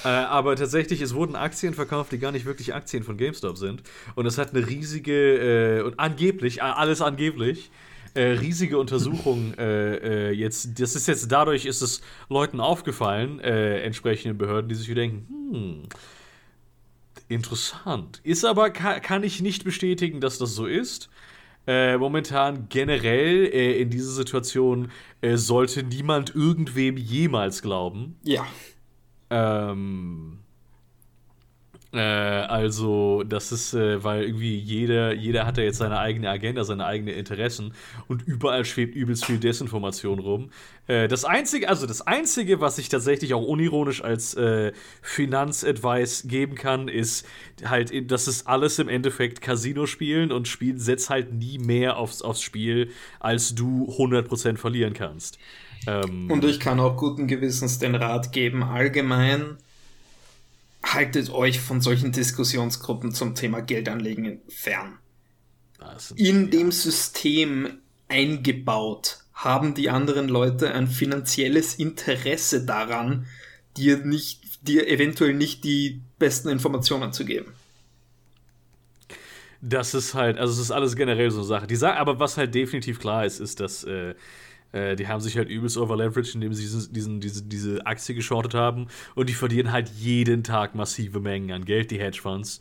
[0.04, 3.82] äh, aber tatsächlich, es wurden Aktien verkauft, die gar nicht wirklich Aktien von GameStop sind.
[4.16, 5.78] Und es hat eine riesige.
[5.78, 7.70] Äh, und angeblich, alles angeblich.
[8.14, 13.82] Äh, riesige Untersuchung äh, äh, jetzt, das ist jetzt dadurch ist es Leuten aufgefallen, äh,
[13.82, 15.82] entsprechenden Behörden, die sich denken, hm,
[17.30, 18.20] Interessant.
[18.24, 21.08] Ist aber, kann, ich nicht bestätigen, dass das so ist.
[21.64, 24.90] Äh, momentan generell äh, in dieser Situation
[25.20, 28.16] äh, sollte niemand irgendwem jemals glauben.
[28.24, 28.44] Ja.
[29.30, 30.40] Ähm,
[31.92, 36.62] äh, also, das ist, äh, weil irgendwie jeder, jeder hat ja jetzt seine eigene Agenda,
[36.62, 37.74] seine eigenen Interessen
[38.06, 40.50] und überall schwebt übelst viel Desinformation rum.
[40.86, 44.72] Äh, das einzige, also das einzige, was ich tatsächlich auch unironisch als äh,
[45.02, 47.26] Finanzadvice geben kann, ist
[47.64, 52.22] halt, dass es alles im Endeffekt Casino spielen und Spiel setzt halt nie mehr aufs,
[52.22, 55.38] aufs Spiel, als du 100% verlieren kannst.
[55.88, 59.56] Ähm, und ich kann auch guten Gewissens den Rat geben, allgemein
[60.82, 64.98] haltet euch von solchen Diskussionsgruppen zum Thema Geldanlegen fern.
[66.16, 73.26] In dem System eingebaut haben die anderen Leute ein finanzielles Interesse daran,
[73.76, 77.52] dir nicht, dir eventuell nicht die besten Informationen zu geben.
[79.62, 81.66] Das ist halt, also es ist alles generell so eine Sache.
[81.66, 84.14] Die sagen, aber was halt definitiv klar ist, ist, dass äh,
[84.72, 88.54] äh, die haben sich halt übelst overleveraged, indem sie diesen, diesen, diese, diese Aktie geschortet
[88.54, 88.88] haben.
[89.14, 92.60] Und die verlieren halt jeden Tag massive Mengen an Geld, die Hedgefonds.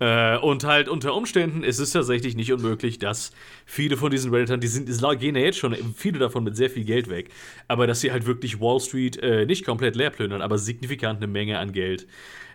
[0.00, 3.32] Äh, und halt unter Umständen ist es tatsächlich nicht unmöglich, dass
[3.66, 4.88] viele von diesen Redditern, die sind,
[5.20, 7.28] gehen ja jetzt schon, viele davon mit sehr viel Geld weg,
[7.68, 11.26] aber dass sie halt wirklich Wall Street äh, nicht komplett leer plündern, aber signifikant eine
[11.26, 12.06] Menge an Geld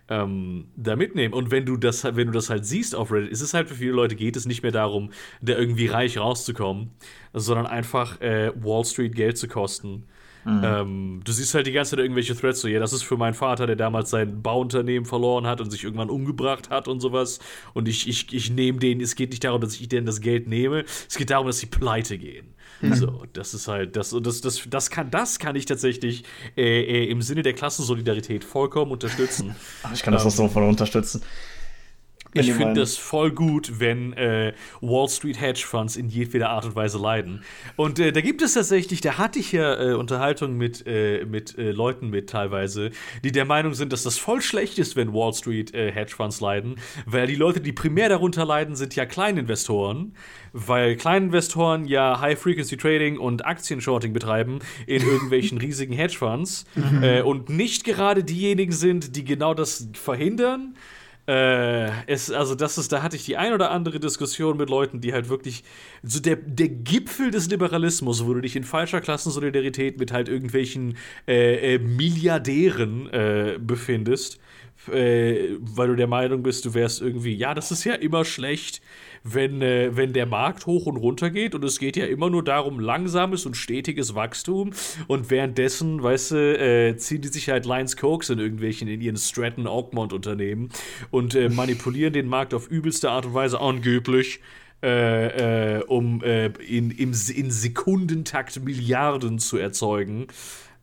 [0.10, 1.34] ähm, da mitnehmen.
[1.34, 3.76] Und wenn du das, wenn du das halt siehst auf Reddit, ist es halt für
[3.76, 6.92] viele Leute geht es nicht mehr darum, da irgendwie reich rauszukommen,
[7.34, 10.04] sondern einfach äh, Wall Street Geld zu kosten.
[10.46, 10.62] Mhm.
[10.64, 13.34] Ähm, du siehst halt die ganze Zeit irgendwelche Threads so, ja, das ist für meinen
[13.34, 17.40] Vater, der damals sein Bauunternehmen verloren hat und sich irgendwann umgebracht hat und sowas.
[17.74, 20.48] Und ich, ich, ich nehme den, es geht nicht darum, dass ich denen das Geld
[20.48, 22.54] nehme, es geht darum, dass sie pleite gehen.
[22.82, 22.94] Mhm.
[22.94, 26.24] So, das ist halt, das, das, das, das, kann, das kann ich tatsächlich
[26.56, 29.56] äh, äh, im Sinne der Klassensolidarität vollkommen unterstützen.
[29.94, 31.24] ich kann das ähm, auch so voll unterstützen.
[32.42, 36.76] Ich finde das voll gut, wenn äh, Wall Street Hedge Funds in jedweder Art und
[36.76, 37.44] Weise leiden.
[37.78, 41.58] Und äh, da gibt es tatsächlich, da hatte ich ja äh, Unterhaltung mit, äh, mit
[41.58, 42.92] äh, Leuten mit teilweise,
[43.24, 46.42] die der Meinung sind, dass das voll schlecht ist, wenn Wall Street äh, Hedge Funds
[46.42, 50.14] leiden, weil die Leute, die primär darunter leiden, sind ja Kleininvestoren,
[50.52, 57.26] weil Kleininvestoren ja High Frequency Trading und Aktienshorting betreiben in irgendwelchen riesigen Hedge Funds mhm.
[57.26, 60.76] und nicht gerade diejenigen sind, die genau das verhindern
[61.28, 65.02] äh, es, also das ist, da hatte ich die ein oder andere Diskussion mit Leuten,
[65.02, 65.64] die halt wirklich
[66.04, 70.98] so der, der Gipfel des Liberalismus, wo du dich in falscher Klassensolidarität mit halt irgendwelchen
[71.28, 74.40] äh, äh, Milliardären äh, befindest,
[74.92, 78.82] äh, weil du der Meinung bist, du wärst irgendwie, ja, das ist ja immer schlecht,
[79.26, 82.44] wenn, äh, wenn der Markt hoch und runter geht und es geht ja immer nur
[82.44, 84.72] darum, langsames und stetiges Wachstum
[85.08, 89.18] und währenddessen, weißt du, äh, ziehen die sich halt Lions Cokes in irgendwelchen, in ihren
[89.18, 90.70] Stratton Oakmont Unternehmen
[91.10, 94.40] und äh, manipulieren den Markt auf übelste Art und Weise angeblich.
[94.84, 100.28] Äh, äh, um äh, in, im, in Sekundentakt Milliarden zu erzeugen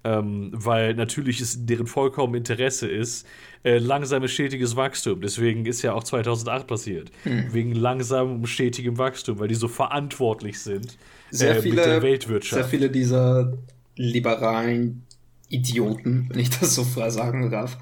[0.04, 3.26] ähm, weil natürlich es deren vollkommen Interesse ist,
[3.62, 5.20] äh, langsames, stetiges Wachstum.
[5.20, 7.10] Deswegen ist ja auch 2008 passiert.
[7.22, 7.52] Hm.
[7.52, 10.96] Wegen langsamem, stetigem Wachstum, weil die so verantwortlich sind
[11.30, 12.62] sehr äh, viele, mit der Weltwirtschaft.
[12.62, 13.52] Sehr viele dieser
[13.96, 15.02] liberalen
[15.48, 17.78] Idioten, wenn ich das so frei sagen darf,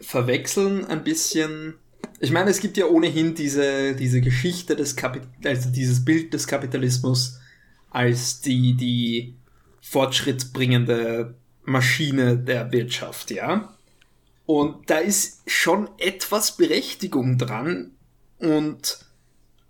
[0.00, 1.74] verwechseln ein bisschen.
[2.20, 6.46] Ich meine, es gibt ja ohnehin diese, diese Geschichte des Kapitals, also dieses Bild des
[6.46, 7.40] Kapitalismus
[7.90, 9.34] als die, die
[9.80, 11.34] fortschrittsbringende
[11.66, 13.74] Maschine der Wirtschaft, ja.
[14.46, 17.92] Und da ist schon etwas Berechtigung dran.
[18.38, 18.98] Und,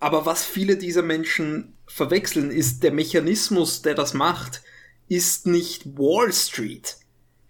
[0.01, 4.63] aber was viele dieser Menschen verwechseln, ist der Mechanismus, der das macht,
[5.09, 6.97] ist nicht Wall Street.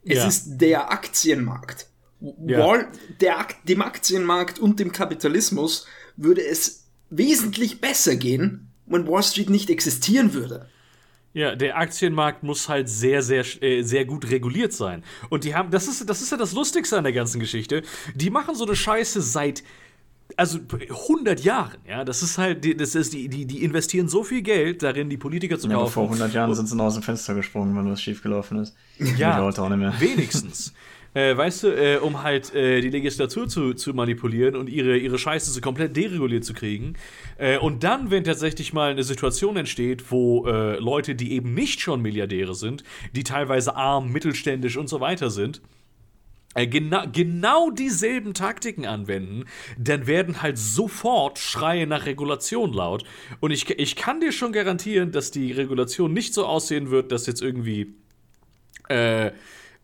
[0.04, 0.28] Es Ja.
[0.28, 1.88] ist der Aktienmarkt.
[2.20, 2.60] Ja.
[2.60, 2.88] Wall,
[3.20, 9.68] der, dem Aktienmarkt und dem Kapitalismus würde es wesentlich besser gehen, wenn Wall Street nicht
[9.68, 10.68] existieren würde.
[11.36, 15.04] Ja, der Aktienmarkt muss halt sehr, sehr, äh, sehr gut reguliert sein.
[15.28, 17.82] Und die haben, das ist, das ist ja das Lustigste an der ganzen Geschichte.
[18.14, 19.62] Die machen so eine Scheiße seit,
[20.38, 20.58] also
[21.08, 22.04] 100 Jahren, ja.
[22.04, 25.18] Das ist halt, die- das ist, die, die, die investieren so viel Geld darin, die
[25.18, 25.92] Politiker zu Ja, kaufen.
[25.92, 28.74] vor 100 Jahren sind sie noch aus dem Fenster gesprungen, wenn was schiefgelaufen ist.
[29.18, 29.92] Ja, heute auch nicht mehr.
[30.00, 30.72] wenigstens.
[31.16, 35.18] Äh, weißt du, äh, um halt äh, die Legislatur zu, zu manipulieren und ihre, ihre
[35.18, 36.92] Scheiße so komplett dereguliert zu kriegen.
[37.38, 41.80] Äh, und dann, wenn tatsächlich mal eine Situation entsteht, wo äh, Leute, die eben nicht
[41.80, 45.62] schon Milliardäre sind, die teilweise arm, mittelständisch und so weiter sind,
[46.54, 49.46] genau, genau dieselben Taktiken anwenden,
[49.78, 53.04] dann werden halt sofort Schreie nach Regulation laut.
[53.40, 57.26] Und ich, ich kann dir schon garantieren, dass die Regulation nicht so aussehen wird, dass
[57.26, 57.94] jetzt irgendwie
[58.90, 59.30] äh,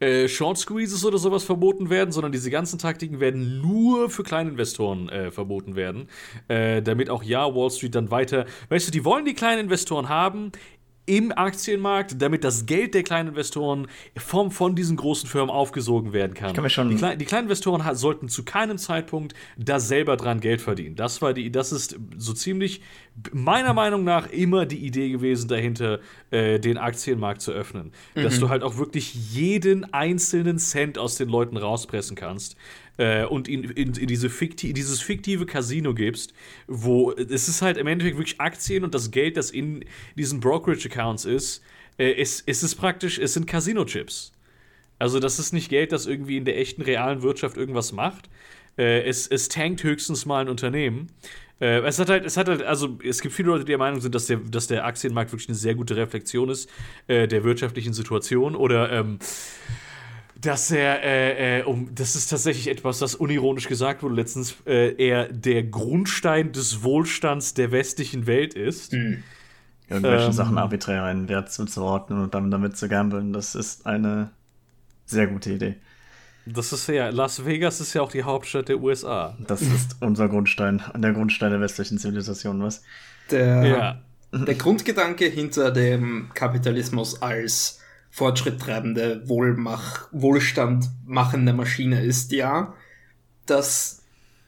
[0.03, 5.09] äh, Short Squeezes oder sowas verboten werden, sondern diese ganzen Taktiken werden nur für Kleininvestoren
[5.09, 6.09] äh, verboten werden,
[6.49, 10.09] äh, damit auch ja Wall Street dann weiter, weißt du, die wollen die kleinen Investoren
[10.09, 10.51] haben
[11.07, 16.35] im Aktienmarkt, damit das Geld der kleinen Investoren vom, von diesen großen Firmen aufgesogen werden
[16.35, 16.55] kann.
[16.55, 20.95] kann die, Klei die kleinen Investoren sollten zu keinem Zeitpunkt da selber dran Geld verdienen.
[20.95, 22.83] Das war die, das ist so ziemlich
[23.33, 27.93] meiner Meinung nach immer die Idee gewesen dahinter, äh, den Aktienmarkt zu öffnen.
[28.15, 32.57] Dass du halt auch wirklich jeden einzelnen Cent aus den Leuten rauspressen kannst
[32.99, 36.33] äh, und ihn in, in diese fikti dieses fiktive Casino gibst,
[36.67, 39.85] wo es ist halt im Endeffekt wirklich Aktien und das Geld, das in
[40.17, 41.63] diesen Brokerage-Accounts ist,
[41.99, 44.33] äh, es, es ist praktisch, es sind Casino-Chips.
[44.99, 48.29] Also das ist nicht Geld, das irgendwie in der echten realen Wirtschaft irgendwas macht.
[48.79, 51.09] Äh, es, es tankt höchstens mal ein Unternehmen.
[51.61, 54.01] Äh, es hat halt, es hat halt, also es gibt viele Leute, die der Meinung
[54.01, 56.71] sind, dass der, dass der Aktienmarkt wirklich eine sehr gute Reflexion ist
[57.07, 59.19] äh, der wirtschaftlichen Situation oder ähm,
[60.43, 64.93] dass er, äh, äh, um, das ist tatsächlich etwas, das unironisch gesagt wurde letztens, äh,
[64.95, 68.93] er der Grundstein des Wohlstands der westlichen Welt ist.
[68.93, 70.33] Irgendwelchen Ähm.
[70.33, 74.31] Sachen arbiträr einen Wert zuzuordnen und dann damit zu gambeln, das ist eine
[75.07, 75.77] sehr gute Idee.
[76.45, 79.37] Das ist ja, Las Vegas ist ja auch die Hauptstadt der USA.
[79.47, 82.83] Das ist unser Grundstein, der Grundstein der westlichen Zivilisation, was?
[83.31, 84.03] Der, Ja.
[84.33, 87.79] der Grundgedanke hinter dem Kapitalismus als
[88.13, 92.75] fortschritttreibende, Wohlmach, Wohlstand machende Maschine ist ja,
[93.47, 94.03] dass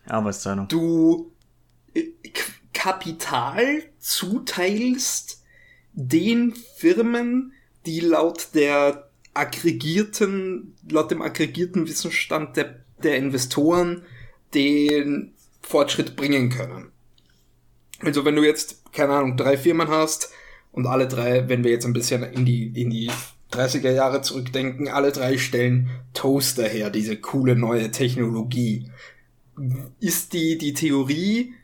[0.07, 0.69] Arbeitsteilung.
[0.69, 1.33] du
[1.95, 2.05] äh,
[2.75, 5.43] Kapital zuteilst
[5.95, 7.55] den Firmen,
[7.87, 14.03] die laut der aggregierten, laut dem aggregierten Wissensstand der, der Investoren
[14.53, 16.93] den Fortschritt bringen können.
[18.01, 20.31] Also wenn du jetzt, keine Ahnung, drei Firmen hast
[20.71, 23.11] und alle drei, wenn wir jetzt ein bisschen in die, in die
[23.55, 28.91] 30er Jahre zurückdenken, alle drei stellen Toaster her, diese coole neue Technologie.
[30.01, 31.55] Ist die, die Theorie,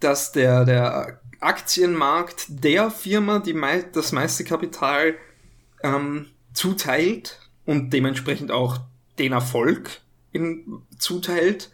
[0.00, 5.14] dass der, der Aktienmarkt der Firma die mei das meiste Kapital
[5.82, 8.78] ähm, zuteilt und dementsprechend auch
[9.18, 10.00] den Erfolg
[10.32, 11.70] in, zuteilt,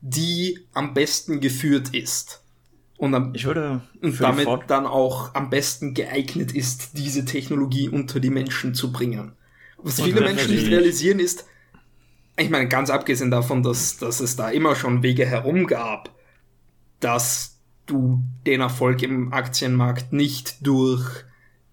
[0.00, 2.41] die am besten geführt ist.
[3.02, 8.20] Und, am, Ich würde und damit dann auch am besten geeignet ist, diese Technologie unter
[8.20, 9.32] die Menschen zu bringen.
[9.78, 11.44] Was Und viele Menschen nicht realisieren ist,
[12.38, 16.14] ich meine, ganz abgesehen davon, dass, dass es da immer schon Wege herum gab,
[17.00, 21.24] dass du den Erfolg im Aktienmarkt nicht durch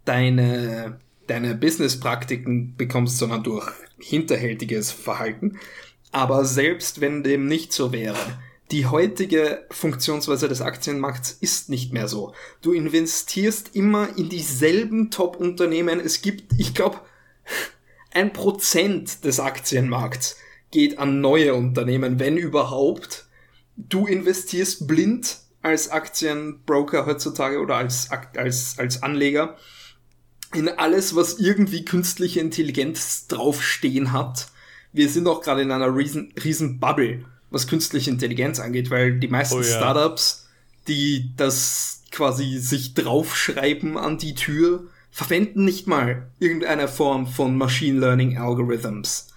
[0.06, 5.60] deine, deine Businesspraktiken bekommst, sondern durch hinterhältiges Verhalten.
[6.12, 8.18] Aber selbst wenn dem nicht so wäre,
[8.72, 12.34] die heutige Funktionsweise des Aktienmarkts ist nicht mehr so.
[12.62, 16.00] Du investierst immer in dieselben Top-Unternehmen.
[16.00, 17.00] Es gibt, ich glaube,
[18.12, 20.38] ein Prozent des Aktienmarkts
[20.72, 23.28] geht an neue Unternehmen, wenn überhaupt.
[23.76, 29.58] Du investierst blind als Aktienbroker heutzutage oder als, als, als Anleger
[30.54, 34.48] in alles, was irgendwie künstliche Intelligenz draufstehen hat.
[34.92, 39.28] Wir sind auch gerade in einer riesen, riesen Bubble, was künstliche Intelligenz angeht, weil die
[39.28, 39.78] meisten Oh ja.
[39.78, 40.48] Startups,
[40.88, 48.00] die das quasi sich draufschreiben an die Tür, verwenden nicht mal irgendeine Form von Machine
[48.00, 49.28] Learning Algorithms.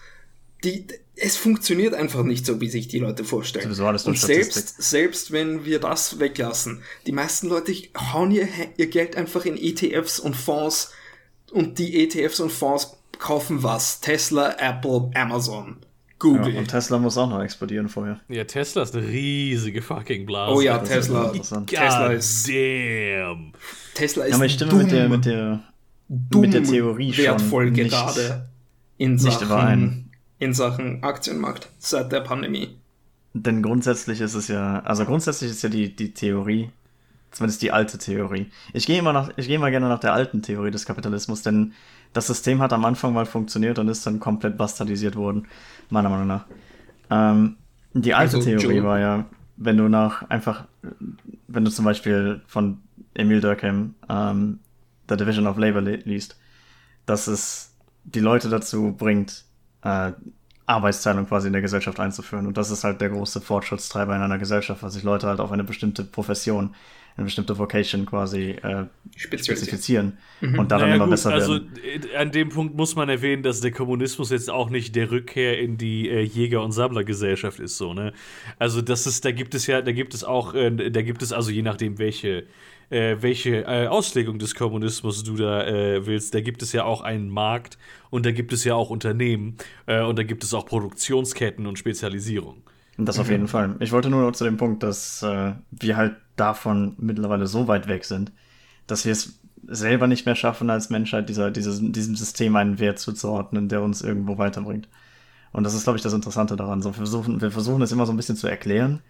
[0.64, 3.66] Die, es funktioniert einfach nicht so, wie sich die Leute vorstellen.
[3.66, 4.52] Nur Und Statistik.
[4.52, 9.56] selbst, selbst wenn wir das weglassen, die meisten Leute hauen ihr, ihr Geld einfach in
[9.56, 10.92] ETFs und Fonds
[11.50, 14.00] und die ETFs und Fonds kaufen was?
[14.00, 15.76] Tesla, Apple, Amazon,
[16.24, 16.56] ja, Google.
[16.56, 18.20] und Tesla muss auch noch explodieren vorher.
[18.28, 20.54] Ja, Tesla ist eine riesige fucking Blase.
[20.54, 21.24] oh ja, das ist Tesla.
[21.26, 21.68] interessant.
[21.70, 23.52] Tesla ist, damn.
[23.94, 25.60] Tesla ist Ja, aber ich stimme dumm, mit der, mit der,
[26.08, 27.90] dumm mit der Theorie schon wertvoll nicht.
[27.90, 28.48] gerade.
[28.98, 32.76] in Sachen, in Sachen Aktienmarkt seit der Pandemie.
[33.34, 36.70] Denn grundsätzlich ist es ja, also grundsätzlich ist ja die, die Theorie,
[37.32, 38.50] zumindest die alte Theorie.
[38.72, 41.72] Ich gehe immer nach, ich gehe immer gerne nach der alten Theorie des Kapitalismus, denn
[42.12, 45.48] das System hat am Anfang mal funktioniert und ist dann komplett bastardisiert worden,
[45.88, 46.44] meiner Meinung nach.
[47.10, 47.56] Ähm,
[47.94, 48.84] die alte also, Theorie Joe.
[48.84, 49.24] war ja,
[49.56, 50.64] wenn du nach einfach,
[51.48, 52.80] wenn du zum Beispiel von
[53.14, 54.60] Emil Durkheim ähm,
[55.08, 56.38] The Division of Labor liest,
[57.06, 59.44] dass es die Leute dazu bringt,
[59.82, 60.12] äh,
[60.66, 62.46] Arbeitsteilung quasi in der Gesellschaft einzuführen.
[62.46, 65.52] Und das ist halt der große Fortschrittstreiber in einer Gesellschaft, was sich Leute halt auf
[65.52, 66.74] eine bestimmte Profession,
[67.16, 70.58] eine bestimmte Vocation quasi äh, spezifizieren mhm.
[70.58, 71.70] und daran naja, immer gut, besser also, werden.
[71.94, 75.58] Also an dem Punkt muss man erwähnen, dass der Kommunismus jetzt auch nicht der Rückkehr
[75.58, 78.12] in die äh, Jäger- und Sammlergesellschaft ist, so, ne?
[78.58, 81.32] Also das ist, da gibt es ja, da gibt es auch, äh, da gibt es
[81.32, 82.44] also je nachdem, welche
[82.92, 86.34] äh, welche äh, Auslegung des Kommunismus du da äh, willst.
[86.34, 87.78] Da gibt es ja auch einen Markt
[88.10, 91.78] und da gibt es ja auch Unternehmen äh, und da gibt es auch Produktionsketten und
[91.78, 92.62] Spezialisierung.
[92.98, 93.76] Das auf jeden Fall.
[93.80, 97.88] Ich wollte nur noch zu dem Punkt, dass äh, wir halt davon mittlerweile so weit
[97.88, 98.32] weg sind,
[98.86, 102.98] dass wir es selber nicht mehr schaffen, als Menschheit dieser, dieses, diesem System einen Wert
[102.98, 104.88] zuzuordnen, der uns irgendwo weiterbringt.
[105.52, 106.82] Und das ist, glaube ich, das Interessante daran.
[106.82, 109.00] So, wir, versuchen, wir versuchen es immer so ein bisschen zu erklären.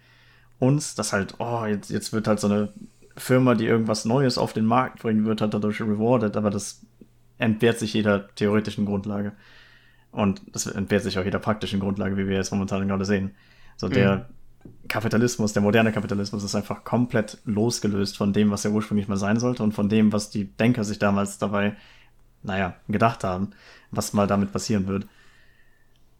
[0.59, 2.73] Uns, dass halt, oh, jetzt, jetzt wird halt so eine
[3.17, 6.85] Firma, die irgendwas Neues auf den Markt bringen wird, hat dadurch rewarded, aber das
[7.37, 9.33] entbehrt sich jeder theoretischen Grundlage.
[10.11, 13.31] Und das entbehrt sich auch jeder praktischen Grundlage, wie wir jetzt momentan gerade sehen.
[13.77, 14.15] So der
[14.63, 14.87] mhm.
[14.87, 19.39] Kapitalismus, der moderne Kapitalismus ist einfach komplett losgelöst von dem, was er ursprünglich mal sein
[19.39, 21.75] sollte und von dem, was die Denker sich damals dabei,
[22.43, 23.51] naja, gedacht haben,
[23.91, 25.07] was mal damit passieren wird.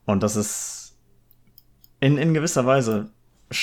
[0.06, 0.96] Und das ist
[2.00, 3.12] in, in gewisser Weise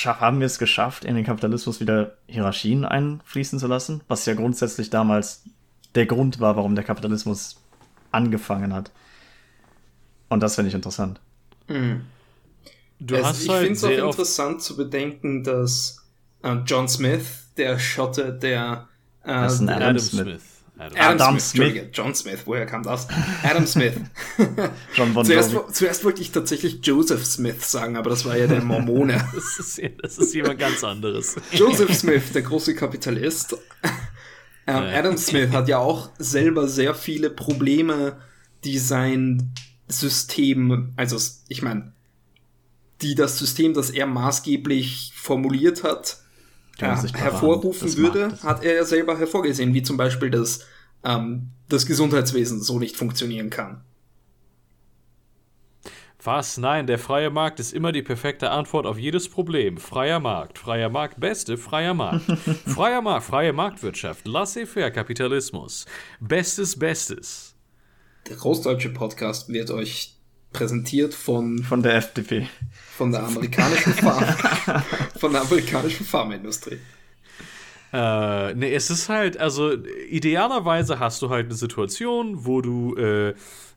[0.05, 4.89] haben wir es geschafft, in den Kapitalismus wieder Hierarchien einfließen zu lassen, was ja grundsätzlich
[4.89, 5.43] damals
[5.95, 7.61] der Grund war, warum der Kapitalismus
[8.11, 8.91] angefangen hat.
[10.29, 11.19] Und das finde ich interessant.
[11.67, 12.05] Mhm.
[13.01, 15.97] Du also hast ich halt finde es auch interessant zu bedenken, dass
[16.43, 17.25] äh, John Smith,
[17.57, 18.87] der Schotte, der
[19.23, 20.21] äh, das ist ein Adam, Adam Smith.
[20.21, 20.41] Smith.
[20.77, 21.89] Adam, Adam Smith, Smith.
[21.93, 23.07] John Smith, woher kam das?
[23.43, 23.93] Adam Smith.
[24.95, 28.63] John Von zuerst, zuerst wollte ich tatsächlich Joseph Smith sagen, aber das war ja der
[28.63, 29.13] Mormone.
[29.33, 31.35] das, ist, das ist jemand ganz anderes.
[31.51, 33.57] Joseph Smith, der große Kapitalist.
[34.67, 38.17] Ähm, Adam Smith hat ja auch selber sehr viele Probleme,
[38.63, 39.53] die sein
[39.87, 41.93] System, also ich meine,
[43.01, 46.17] die das System, das er maßgeblich formuliert hat,
[46.79, 50.65] ja, hervorrufen würde, hat er ja selber hervorgesehen, wie zum Beispiel, dass
[51.03, 53.83] ähm, das Gesundheitswesen so nicht funktionieren kann.
[56.23, 56.57] Was?
[56.57, 59.77] Nein, der freie Markt ist immer die perfekte Antwort auf jedes Problem.
[59.77, 62.25] Freier Markt, freier Markt, beste, freier Markt.
[62.67, 65.85] freier Markt, freie Marktwirtschaft, laissez-faire Kapitalismus.
[66.19, 67.55] Bestes, Bestes.
[68.29, 70.20] Der Großdeutsche Podcast wird euch
[70.53, 72.47] präsentiert von von der FDP,
[72.97, 74.23] von der amerikanischen Farm,
[75.19, 76.79] von der amerikanischen Pharmaindustrie.
[77.93, 79.73] Äh, ne, es ist halt, also
[80.09, 83.33] idealerweise hast du halt eine Situation, wo du, äh,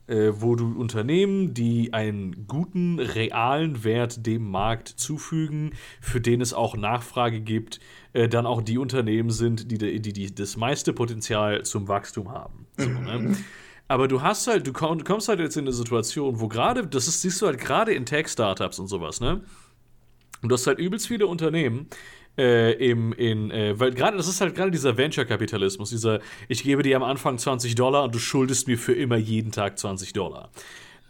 [0.07, 6.53] äh, wo du Unternehmen, die einen guten, realen Wert dem Markt zufügen, für den es
[6.53, 7.81] auch Nachfrage gibt,
[8.13, 12.67] äh, dann auch die Unternehmen sind, die, die, die, das meiste Potenzial zum Wachstum haben.
[12.77, 13.35] So, ne?
[13.87, 17.21] Aber du hast halt, du kommst halt jetzt in eine Situation, wo gerade, das ist,
[17.21, 19.41] siehst du halt gerade in Tech-Startups und sowas, ne?
[20.41, 21.87] Und du hast halt übelst viele Unternehmen,
[22.37, 26.83] äh, im, in, äh, weil gerade, das ist halt gerade dieser Venture-Kapitalismus, dieser, ich gebe
[26.83, 30.49] dir am Anfang 20 Dollar und du schuldest mir für immer jeden Tag 20 Dollar.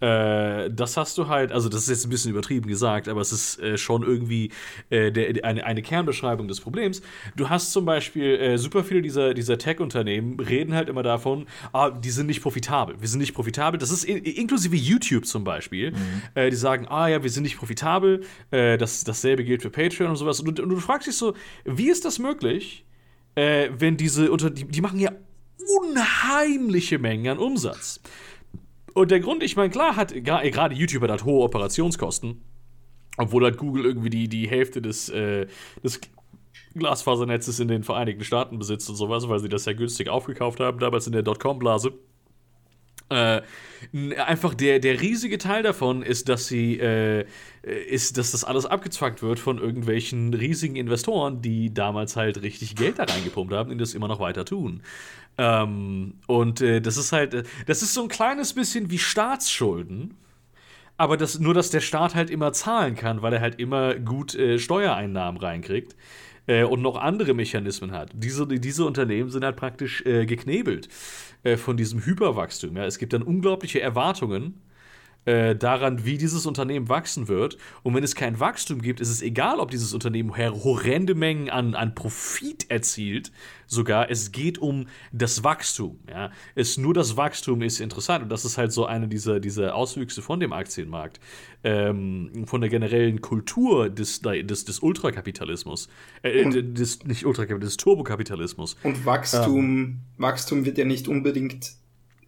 [0.02, 3.32] Äh, das hast du halt, also das ist jetzt ein bisschen übertrieben gesagt, aber es
[3.32, 4.52] ist äh, schon irgendwie
[4.90, 7.02] äh, der, eine, eine Kernbeschreibung des Problems.
[7.36, 11.90] Du hast zum Beispiel äh, super viele dieser, dieser Tech-Unternehmen reden halt immer davon, ah,
[11.90, 12.96] die sind nicht profitabel.
[13.00, 13.78] Wir sind nicht profitabel.
[13.78, 15.92] Das ist in, inklusive YouTube zum Beispiel.
[15.92, 15.98] Mhm.
[16.36, 18.24] Äh, die sagen, ah ja, wir sind nicht profitabel.
[18.52, 20.40] das, dasselbe gilt für Patreon und sowas.
[20.40, 22.86] Und, und, du fragst dich so, wie ist das möglich,
[23.36, 25.12] wenn diese Unter die, die machen ja
[25.58, 28.00] unheimliche Mengen an Umsatz.
[28.96, 32.41] Und der Grund, ich meine, klar hat gerade YouTube hat hohe Operationskosten,
[33.18, 35.48] obwohl halt Google irgendwie die, die Hälfte des, äh,
[35.84, 36.00] des
[36.76, 40.80] Glasfasernetzes in den Vereinigten Staaten besitzt und sowas, weil sie das ja günstig aufgekauft haben,
[40.80, 41.91] damals in der Dotcom-Blase.
[43.10, 43.41] Äh,
[44.18, 47.26] einfach der, der riesige Teil davon ist, dass sie äh,
[47.62, 52.97] ist, dass das alles abgezwackt wird von irgendwelchen riesigen Investoren, die damals halt richtig Geld
[52.99, 54.82] da reingepumpt haben und das immer noch weiter tun.
[55.38, 60.16] Ähm, und äh, das ist halt, das ist so ein kleines bisschen wie Staatsschulden.
[60.97, 64.34] Aber das, nur, dass der Staat halt immer zahlen kann, weil er halt immer gut
[64.34, 65.95] äh, Steuereinnahmen reinkriegt
[66.48, 68.12] äh, und noch andere Mechanismen hat.
[68.14, 70.89] Diese, diese Unternehmen sind halt praktisch äh, geknebelt
[71.43, 72.78] äh, von diesem Hyperwachstum.
[72.78, 72.86] Ja?
[72.86, 74.62] Es gibt dann unglaubliche Erwartungen
[75.26, 77.57] äh, daran, wie dieses Unternehmen wachsen wird.
[77.84, 81.76] Und wenn es kein Wachstum gibt, ist es egal, ob dieses Unternehmen horrende Mengen an,
[81.76, 83.32] an Profit erzielt.
[83.67, 85.99] Sogar es geht um das Wachstum.
[86.07, 86.32] Ja?
[86.53, 90.21] Es, nur das Wachstum ist interessant und das ist halt so eine dieser, dieser Auswüchse
[90.21, 91.19] von dem Aktienmarkt,
[91.63, 95.89] ähm, von der generellen Kultur des, des, des Ultrakapitalismus,
[96.21, 98.78] äh, des, nicht Ultrakapitalismus, des Turbokapitalismus.
[98.84, 101.71] Und Wachstum, ähm, Wachstum wird ja nicht unbedingt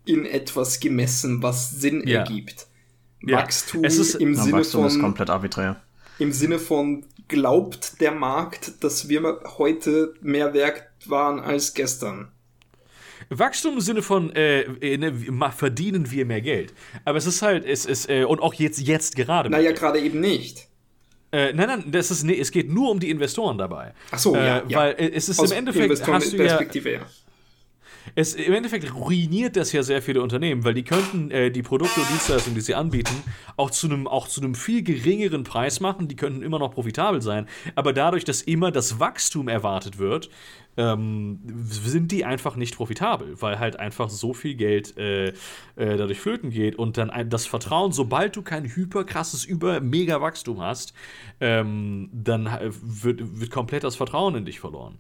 [0.06, 2.20] in etwas gemessen, was Sinn ja.
[2.20, 2.68] ergibt.
[3.22, 4.88] Wachstum ja, ist, im Sinne Wachstum von.
[4.88, 5.82] ist komplett arbiträr.
[6.20, 12.32] Im Sinne von, glaubt der Markt, dass wir heute mehr wert waren als gestern?
[13.30, 15.14] Wachstum im Sinne von äh, äh ne,
[15.56, 16.74] verdienen wir mehr Geld.
[17.04, 19.50] Aber es ist halt, es ist, äh, und auch jetzt, jetzt gerade.
[19.50, 20.68] Naja, gerade eben nicht.
[21.32, 23.94] Äh, nein, nein, das ist, nee, es geht nur um die Investoren dabei.
[24.12, 24.78] Ach so, ja, ja.
[24.78, 27.02] Weil äh, es ist Aus im Endeffekt, hast du ja, ja
[28.16, 32.00] es, Im Endeffekt ruiniert das ja sehr viele Unternehmen, weil die könnten äh, die Produkte
[32.00, 33.24] und Dienstleistungen, die sie anbieten,
[33.56, 36.08] auch zu einem auch zu einem viel geringeren Preis machen.
[36.08, 37.48] Die könnten immer noch profitabel sein.
[37.76, 40.30] Aber dadurch, dass immer das Wachstum erwartet wird,
[40.78, 45.34] ähm, sind die einfach nicht profitabel, weil halt einfach so viel Geld äh, äh,
[45.76, 50.62] dadurch flöten geht und dann ein, das Vertrauen, sobald du kein hyperkrasses, über mega Wachstum
[50.62, 50.94] hast,
[51.40, 54.98] ähm, dann äh, wird, wird komplett das Vertrauen in dich verloren.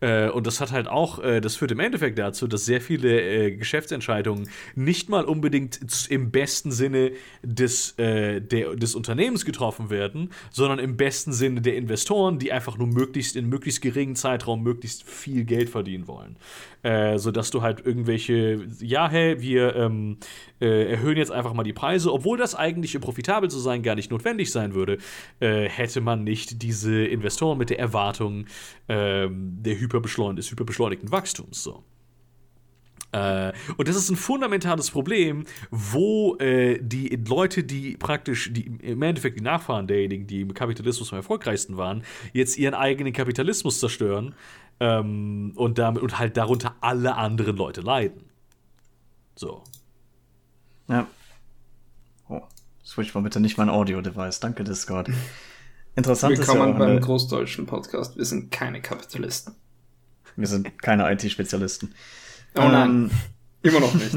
[0.00, 3.20] Äh, und das hat halt auch, äh, das führt im Endeffekt dazu, dass sehr viele
[3.20, 7.12] äh, Geschäftsentscheidungen nicht mal unbedingt im besten Sinne
[7.42, 12.86] des, der, des Unternehmens getroffen werden, sondern im besten Sinne der Investoren, die einfach nur
[12.86, 16.36] möglichst in möglichst geringen Zeitraum möglichst viel Geld verdienen wollen.
[16.82, 20.18] Äh, sodass du halt irgendwelche, ja, hey, wir ähm,
[20.60, 23.94] äh, erhöhen jetzt einfach mal die Preise, obwohl das eigentlich, um profitabel zu sein, gar
[23.94, 24.98] nicht notwendig sein würde,
[25.40, 28.46] äh, hätte man nicht diese Investoren mit der Erwartung
[28.88, 31.62] ähm, der des hyperbeschleunigten Wachstums.
[31.62, 31.84] So.
[33.12, 39.02] Äh, und das ist ein fundamentales Problem, wo äh, die Leute, die praktisch, die im
[39.02, 44.34] Endeffekt die Nachfahren derjenigen, die im Kapitalismus am erfolgreichsten waren, jetzt ihren eigenen Kapitalismus zerstören,
[44.80, 48.24] ähm, und, damit, und halt darunter alle anderen Leute leiden.
[49.36, 49.62] So.
[50.88, 51.06] Ja.
[52.28, 52.42] Oh,
[52.84, 54.40] switch mal bitte nicht mein Audio-Device.
[54.40, 55.10] Danke, Discord.
[55.94, 58.16] Interessant Willkommen ist ja auch beim großdeutschen Podcast.
[58.16, 59.54] Wir sind keine Kapitalisten.
[60.36, 61.94] Wir sind keine IT-Spezialisten.
[62.54, 62.90] Oh nein.
[62.90, 63.10] Ähm,
[63.62, 64.14] Immer noch nicht.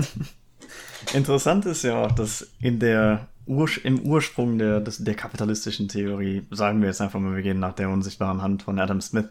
[1.14, 6.48] Interessant ist ja auch, dass in der Ur im Ursprung der, des, der kapitalistischen Theorie,
[6.50, 9.28] sagen wir jetzt einfach mal, wir gehen nach der unsichtbaren Hand von Adam Smith,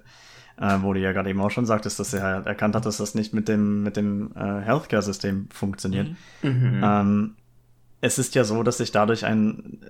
[0.62, 2.98] äh, wo du ja gerade eben auch schon sagtest, dass er halt erkannt hat, dass
[2.98, 6.08] das nicht mit dem, mit dem äh, Healthcare-System funktioniert.
[6.42, 6.50] Mhm.
[6.50, 6.80] mhm.
[6.82, 7.34] Ähm,
[8.04, 9.80] es ist ja so, dass sich dadurch ein,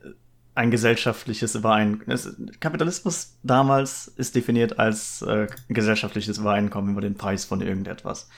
[0.55, 2.51] ein gesellschaftliches Übereinkommen.
[2.61, 8.29] Kapitalismus damals ist definiert als äh, gesellschaftliches Übereinkommen über den Preis von irgendetwas.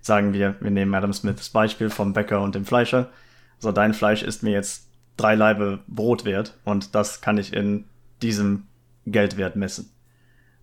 [0.00, 3.10] Sagen wir, wir nehmen Adam Smiths Beispiel vom Bäcker und dem Fleischer.
[3.58, 7.84] So, dein Fleisch ist mir jetzt drei Laibe Brot wert und das kann ich in
[8.22, 8.64] diesem
[9.04, 9.90] Geldwert messen.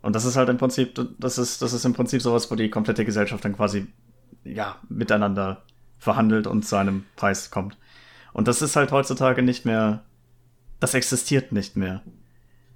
[0.07, 2.69] Und das ist halt im Prinzip, das ist, das ist im Prinzip sowas, wo die
[2.69, 3.87] komplette Gesellschaft dann quasi,
[4.45, 5.63] ja, miteinander
[5.99, 7.77] verhandelt und zu einem Preis kommt.
[8.31, 10.05] Und das ist halt heutzutage nicht mehr,
[10.79, 12.03] das existiert nicht mehr.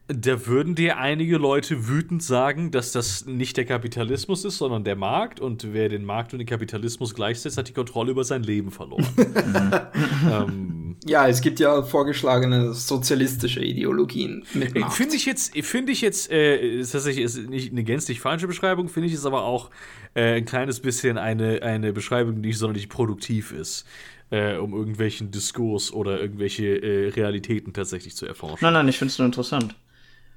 [0.07, 4.95] Da würden dir einige Leute wütend sagen, dass das nicht der Kapitalismus ist, sondern der
[4.95, 5.39] Markt.
[5.39, 9.07] Und wer den Markt und den Kapitalismus gleichsetzt, hat die Kontrolle über sein Leben verloren.
[10.29, 14.95] ähm, ja, es gibt ja vorgeschlagene sozialistische Ideologien mit Markt.
[14.95, 18.89] Finde ich jetzt, finde ich jetzt, äh, ist tatsächlich ist nicht eine gänzlich falsche Beschreibung,
[18.89, 19.69] finde ich es aber auch
[20.13, 23.85] äh, ein kleines bisschen eine, eine Beschreibung, die nicht sonderlich produktiv ist
[24.31, 28.59] äh, um irgendwelchen Diskurs oder irgendwelche äh, Realitäten tatsächlich zu erforschen.
[28.61, 29.75] Nein, nein, ich finde es nur interessant.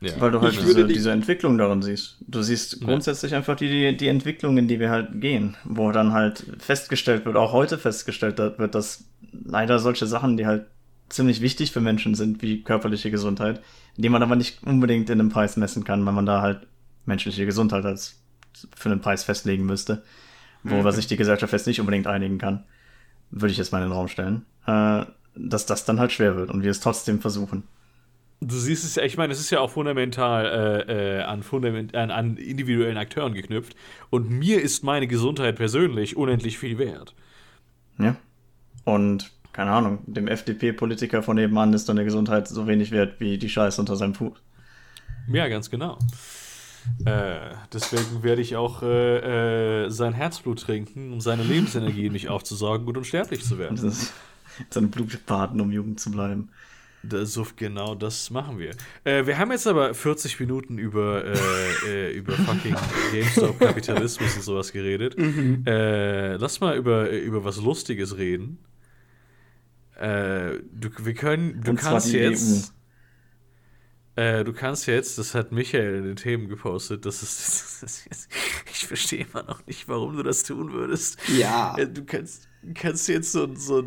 [0.05, 0.21] Ja.
[0.21, 2.19] Weil du halt diese, diese, Entwicklung darin siehst.
[2.27, 3.39] Du siehst grundsätzlich ja.
[3.39, 7.53] einfach die, die Entwicklung, in die wir halt gehen, wo dann halt festgestellt wird, auch
[7.53, 10.67] heute festgestellt wird, dass leider solche Sachen, die halt
[11.09, 13.61] ziemlich wichtig für Menschen sind, wie körperliche Gesundheit,
[13.97, 16.67] die man aber nicht unbedingt in einem Preis messen kann, weil man da halt
[17.07, 18.21] menschliche Gesundheit als
[18.77, 20.03] für einen Preis festlegen müsste,
[20.63, 20.97] worüber mhm.
[20.97, 22.65] sich die Gesellschaft jetzt nicht unbedingt einigen kann,
[23.31, 25.05] würde ich jetzt mal in den Raum stellen, äh,
[25.37, 27.65] dass das dann halt schwer wird und wir es trotzdem versuchen.
[28.41, 31.95] Du siehst es ja, ich meine, es ist ja auch fundamental äh, äh, an, fundament,
[31.95, 33.75] an, an, individuellen Akteuren geknüpft.
[34.11, 37.15] Und mir ist meine Gesundheit persönlich unendlich viel wert.
[37.99, 38.17] Ja.
[38.85, 43.49] Und, keine Ahnung, dem FDP-Politiker von nebenan ist deine Gesundheit so wenig wert wie die
[43.49, 44.35] Scheiße unter seinem Fuß.
[45.33, 45.99] Ja, ganz genau.
[47.07, 52.29] Äh, deswegen werde ich auch äh, äh sein Herzblut trinken, um seine Lebensenergie in mich
[52.29, 53.77] aufzusaugen und unsterblich zu werden.
[54.71, 56.51] Seine Blutpaten, um jung zu bleiben.
[57.09, 58.71] Das, genau das machen wir.
[59.05, 62.77] Äh, wir haben jetzt aber 40 Minuten über, äh, äh, über fucking
[63.13, 65.19] GameStop, Kapitalismus und sowas geredet.
[65.19, 65.65] Mhm.
[65.67, 68.59] Äh, lass mal über, über was Lustiges reden.
[69.97, 72.75] Äh, du, wir können, du Und kannst jetzt.
[74.17, 78.29] Äh, du kannst jetzt, das hat Michael in den Themen gepostet, das ist, das ist
[78.71, 81.19] ich verstehe immer noch nicht, warum du das tun würdest.
[81.29, 81.77] Ja.
[81.77, 83.85] Äh, Du kannst, kannst jetzt so, so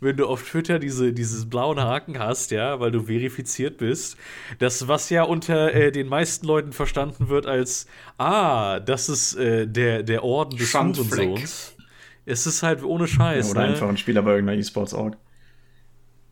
[0.00, 4.16] wenn du auf Twitter diese, dieses blauen Haken hast, ja, weil du verifiziert bist,
[4.58, 7.86] das, was ja unter äh, den meisten Leuten verstanden wird als,
[8.18, 10.74] ah, das ist äh, der, der Orden des.
[10.74, 11.76] Hurensohns.
[12.24, 13.68] Es ist halt ohne Scheiß, Oder ne?
[13.68, 15.16] einfach ein Spieler bei irgendeiner E-Sports-Org.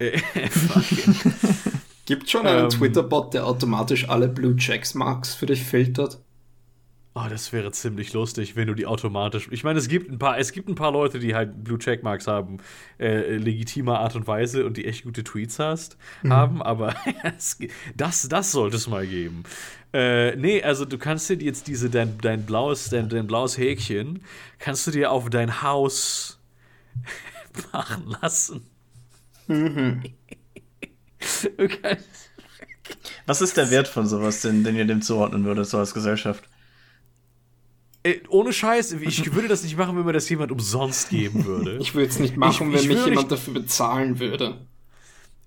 [0.01, 0.19] Äh.
[2.07, 2.69] Gibt schon einen Ähm.
[2.71, 6.24] Twitter-Bot, der automatisch alle Blue Checks Marks für dich filtert?
[7.17, 9.47] Oh, das wäre ziemlich lustig, wenn du die automatisch.
[9.53, 12.27] Ich meine, es gibt ein paar, es gibt ein paar Leute, die halt Blue Checkmarks
[12.27, 12.57] haben,
[12.99, 15.97] äh, legitimer Art und Weise und die echt gute Tweets hast,
[16.29, 16.97] haben, aber
[17.97, 19.45] das, das sollte es mal geben.
[19.93, 24.25] Äh, nee, also du kannst dir jetzt diese, dein, dein blaues, dein, dein blaues Häkchen,
[24.59, 26.41] kannst du dir auf dein Haus
[27.73, 28.67] machen lassen.
[31.57, 32.09] Du kannst-
[33.27, 36.49] Was ist der Wert von sowas, den, den ihr dem zuordnen würdet, so als Gesellschaft?
[38.05, 41.79] Äh, ohne Scheiß, ich würde das nicht machen, wenn mir das jemand umsonst geben würde.
[41.81, 44.59] Ich würde es nicht machen, Ich- wenn ich mich jemand nicht- dafür bezahlen würde.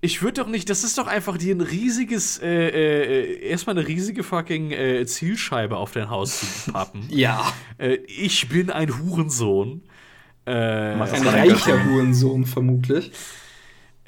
[0.00, 3.86] Ich würde doch nicht, das ist doch einfach dir ein riesiges, äh, äh, erstmal eine
[3.88, 7.02] riesige fucking äh, Zielscheibe auf dein Haus zu pappen.
[7.10, 9.82] Ja, äh, ich bin ein Hurensohn.
[10.44, 11.84] Äh, ein reicher.
[11.84, 13.10] Hurensohn vermutlich.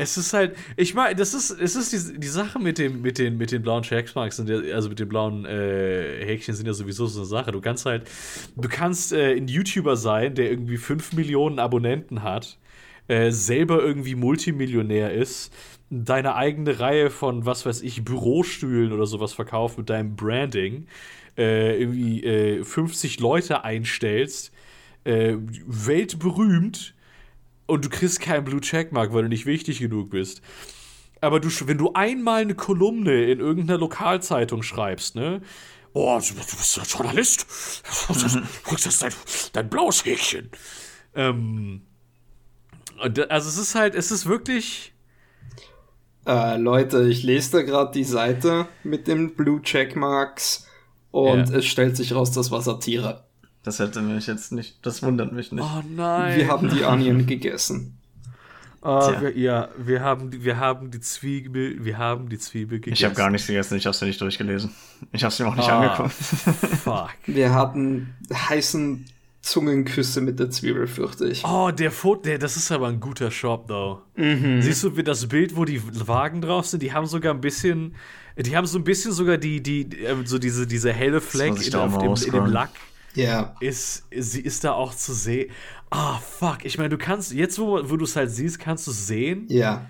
[0.01, 3.19] Es ist halt, ich meine, das ist, es ist die, die Sache mit dem, mit
[3.19, 6.73] den, mit den blauen Checkmarks, sind ja, also mit den blauen äh, Häkchen sind ja
[6.73, 7.53] sowieso so eine Sache.
[7.53, 8.09] Du kannst halt,
[8.57, 12.59] du kannst äh, ein YouTuber sein, der irgendwie 5 Millionen Abonnenten hat,
[13.09, 15.53] äh, selber irgendwie Multimillionär ist,
[15.91, 20.87] deine eigene Reihe von, was weiß ich, Bürostühlen oder sowas verkauft mit deinem Branding,
[21.37, 24.53] äh, irgendwie äh, 50 Leute einstellst,
[25.05, 25.37] äh,
[25.67, 26.95] weltberühmt
[27.71, 30.43] und du kriegst keinen Blue Checkmark, weil du nicht wichtig genug bist.
[31.21, 35.43] Aber du, wenn du einmal eine Kolumne in irgendeiner Lokalzeitung schreibst, ne?
[35.93, 37.47] Oh, du, du bist ein Journalist.
[38.09, 39.13] Du kriegst jetzt dein,
[39.53, 40.51] dein blaues Häkchen.
[41.15, 41.83] Ähm,
[42.97, 44.93] also es ist halt, es ist wirklich.
[46.27, 50.67] Äh, Leute, ich lese da gerade die Seite mit den Blue Checkmarks
[51.11, 51.57] und Ja.
[51.57, 53.25] es stellt sich raus, das war Satire.
[53.63, 55.63] Das hätte mich jetzt nicht, das wundert mich nicht.
[55.65, 56.39] Oh nein.
[56.39, 57.99] Wir haben die Onion gegessen.
[58.83, 59.21] Ah, Tja.
[59.21, 62.95] wir, ja, wir haben, die, wir haben die Zwiebel, wir haben die Zwiebel gegessen.
[62.95, 64.71] ich habe gar nichts gegessen, ich habe es ja nicht durchgelesen.
[65.13, 65.81] Ich habe es mir auch nicht Ah.
[65.81, 66.13] angeguckt.
[66.83, 67.11] Fuck.
[67.27, 69.05] Wir hatten heißen
[69.43, 71.45] Zungenküsse mit der Zwiebel, fürchte ich.
[71.45, 74.01] Oh, der Foto, der, das ist aber ein guter Shop, though.
[74.17, 76.83] Siehst du wie das Bild, wo die Wagen drauf sind?
[76.83, 77.95] Die haben sogar ein bisschen,
[78.39, 81.75] die haben so ein bisschen sogar die, die, äh, so diese, diese helle Fleck in,
[81.75, 82.47] auf dem, in dem.
[82.47, 82.71] Lack.
[83.15, 83.55] Ja.
[83.61, 85.51] Ist, sie ist da auch zu sehen.
[85.91, 86.65] Ah, fuck.
[86.65, 89.47] Ich meine, du kannst, jetzt wo, wo du es halt siehst, kannst du es sehen,
[89.49, 89.87] Ja.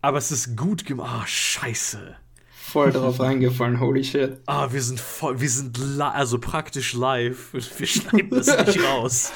[0.00, 1.10] aber es ist gut gemacht.
[1.22, 2.16] Ah, scheiße.
[2.50, 4.40] Voll drauf reingefallen, holy shit.
[4.46, 7.52] Ah, wir sind voll, wir sind also praktisch live.
[7.52, 9.30] Wir schneiden das nicht raus.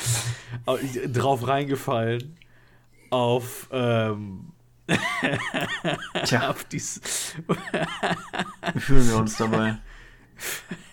[0.66, 2.36] Aber drauf reingefallen.
[3.11, 4.53] Auf, ähm,
[6.24, 7.01] Tja, auf dies.
[8.74, 9.78] wie fühlen wir uns dabei?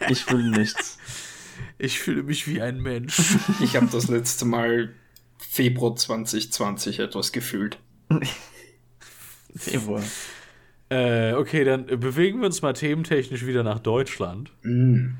[0.09, 0.97] Ich fühle nichts.
[1.77, 3.35] Ich fühle mich wie ein Mensch.
[3.61, 4.93] Ich habe das letzte Mal
[5.37, 7.77] Februar 2020 etwas gefühlt.
[9.55, 10.03] Februar.
[10.89, 14.51] äh, okay, dann bewegen wir uns mal thementechnisch wieder nach Deutschland.
[14.63, 15.15] Mm.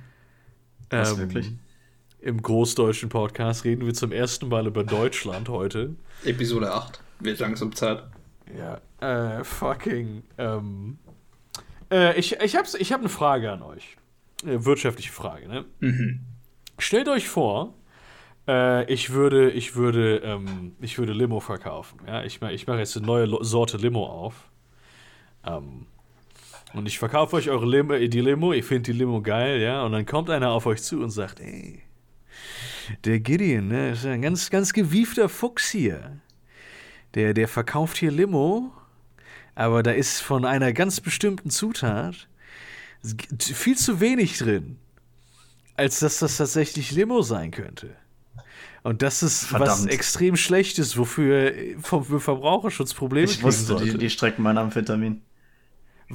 [0.90, 1.52] Was, Ähm, wirklich?
[2.20, 5.96] Im großdeutschen Podcast reden wir zum ersten Mal über Deutschland heute.
[6.24, 7.00] Episode 8.
[7.20, 8.04] Wird langsam Zeit.
[8.58, 8.82] Ja,
[9.40, 10.98] äh, fucking, ähm,
[11.92, 13.98] äh, ich, ich hab's, ich hab eine Frage an euch.
[14.44, 15.66] Äh, wirtschaftliche Frage, ne?
[16.78, 17.74] Stellt euch vor,
[18.48, 22.24] äh, ich würde, ich würde, ähm, ich würde Limo verkaufen, ja?
[22.24, 24.50] Ich, mach- ich mache jetzt eine neue Sorte Limo auf.
[25.46, 25.88] Ähm,
[26.74, 29.84] und ich verkaufe euch eure Limo, die Limo, ich finde die Limo geil, ja?
[29.84, 31.82] Und dann kommt einer auf euch zu und sagt, ey,
[33.04, 36.20] der Gideon, ne, ist ein ganz, ganz gewiefter Fuchs hier
[37.16, 38.72] der, der verkauft hier Limo,
[39.56, 42.28] aber da ist von einer ganz bestimmten Zutat
[43.40, 44.78] viel zu wenig drin,
[45.76, 47.96] als dass das tatsächlich Limo sein könnte.
[48.84, 49.90] Und das ist was Verdammt.
[49.92, 53.98] extrem Schlechtes, wofür vom für Verbraucherschutz Probleme Ich wusste, die, sollte.
[53.98, 55.22] die strecken mein Amphetamin.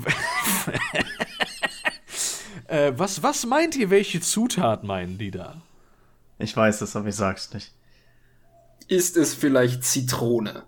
[2.68, 5.60] Äh, was, was meint ihr, welche Zutat meinen die da?
[6.38, 7.72] Ich weiß es, aber ich sag's nicht.
[8.86, 10.62] Ist es vielleicht Zitrone?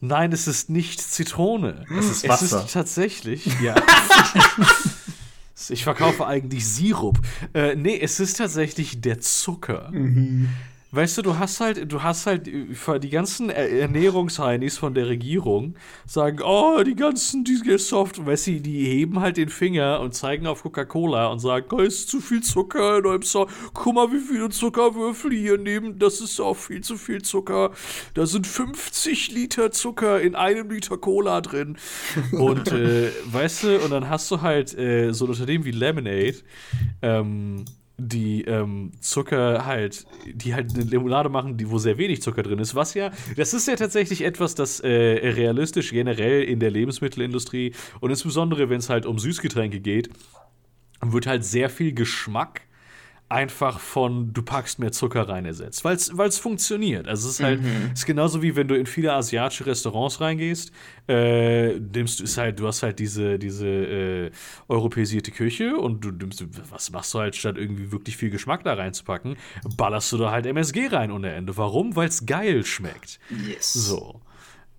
[0.00, 1.86] Nein, es ist nicht Zitrone.
[1.98, 2.64] Es ist Es Wasser.
[2.66, 3.74] ist tatsächlich, ja.
[5.70, 7.18] ich verkaufe eigentlich Sirup.
[7.54, 9.90] Äh, nee, es ist tatsächlich der Zucker.
[10.90, 15.74] Weißt du, du hast halt, du hast halt die ganzen Ernährungsheinis von der Regierung
[16.06, 20.46] sagen, oh, die ganzen, die Soft, weißt du, die heben halt den Finger und zeigen
[20.46, 23.54] auf Coca-Cola und sagen, oh, ist zu viel Zucker in eurem Soft.
[23.74, 27.72] Guck mal, wie viele Zuckerwürfel hier nehmen, das ist auch viel zu viel Zucker.
[28.14, 31.76] Da sind 50 Liter Zucker in einem Liter Cola drin.
[32.32, 36.36] Und, äh, weißt du, und dann hast du halt äh, so ein Unternehmen wie Lemonade,
[37.02, 37.64] ähm,
[37.98, 42.60] die ähm, Zucker halt, die halt eine Limonade machen, die, wo sehr wenig Zucker drin
[42.60, 47.74] ist, was ja, das ist ja tatsächlich etwas, das äh, realistisch generell in der Lebensmittelindustrie
[48.00, 50.10] und insbesondere, wenn es halt um Süßgetränke geht,
[51.00, 52.62] wird halt sehr viel Geschmack
[53.28, 57.06] einfach von du packst mehr Zucker rein ersetzt, weil es funktioniert.
[57.06, 57.90] Also es ist halt mhm.
[57.92, 60.72] ist genauso wie wenn du in viele asiatische Restaurants reingehst,
[61.08, 64.30] äh, nimmst ist halt du hast halt diese diese äh,
[64.68, 68.74] europäisierte Küche und du nimmst was machst du halt statt irgendwie wirklich viel Geschmack da
[68.74, 69.36] reinzupacken,
[69.76, 71.56] ballerst du da halt MSG rein ohne Ende.
[71.56, 71.96] Warum?
[71.96, 73.20] Weil es geil schmeckt.
[73.46, 73.72] Yes.
[73.72, 74.20] So.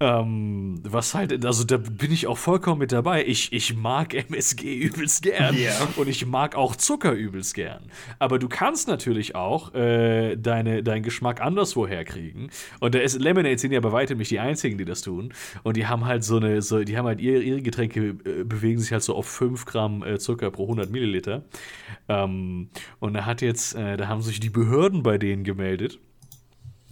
[0.01, 3.25] Ähm, was halt, also da bin ich auch vollkommen mit dabei.
[3.25, 5.75] Ich, ich mag MSG übelst gern yeah.
[5.97, 7.83] und ich mag auch Zucker übelst gern.
[8.17, 12.49] Aber du kannst natürlich auch äh, deine, deinen Geschmack anderswo herkriegen.
[12.79, 15.33] Und da ist Lemonade sind ja bei weitem nicht die einzigen, die das tun.
[15.63, 18.79] Und die haben halt so eine, so, die haben halt ihre, ihre Getränke äh, bewegen
[18.79, 21.43] sich halt so auf 5 Gramm äh, Zucker pro 100 Milliliter.
[22.07, 22.69] Ähm,
[22.99, 25.99] und da hat jetzt, äh, da haben sich die Behörden bei denen gemeldet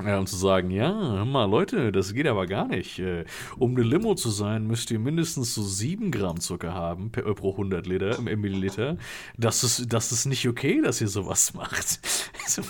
[0.03, 2.99] ja, um zu sagen, ja, hör mal, Leute, das geht aber gar nicht.
[2.99, 3.25] Äh,
[3.57, 7.51] um eine Limo zu sein, müsst ihr mindestens so 7 Gramm Zucker haben per, pro
[7.51, 8.97] 100 Liter, im Milliliter.
[9.37, 11.99] Das ist, das ist nicht okay, dass ihr sowas macht.
[12.45, 12.61] Also,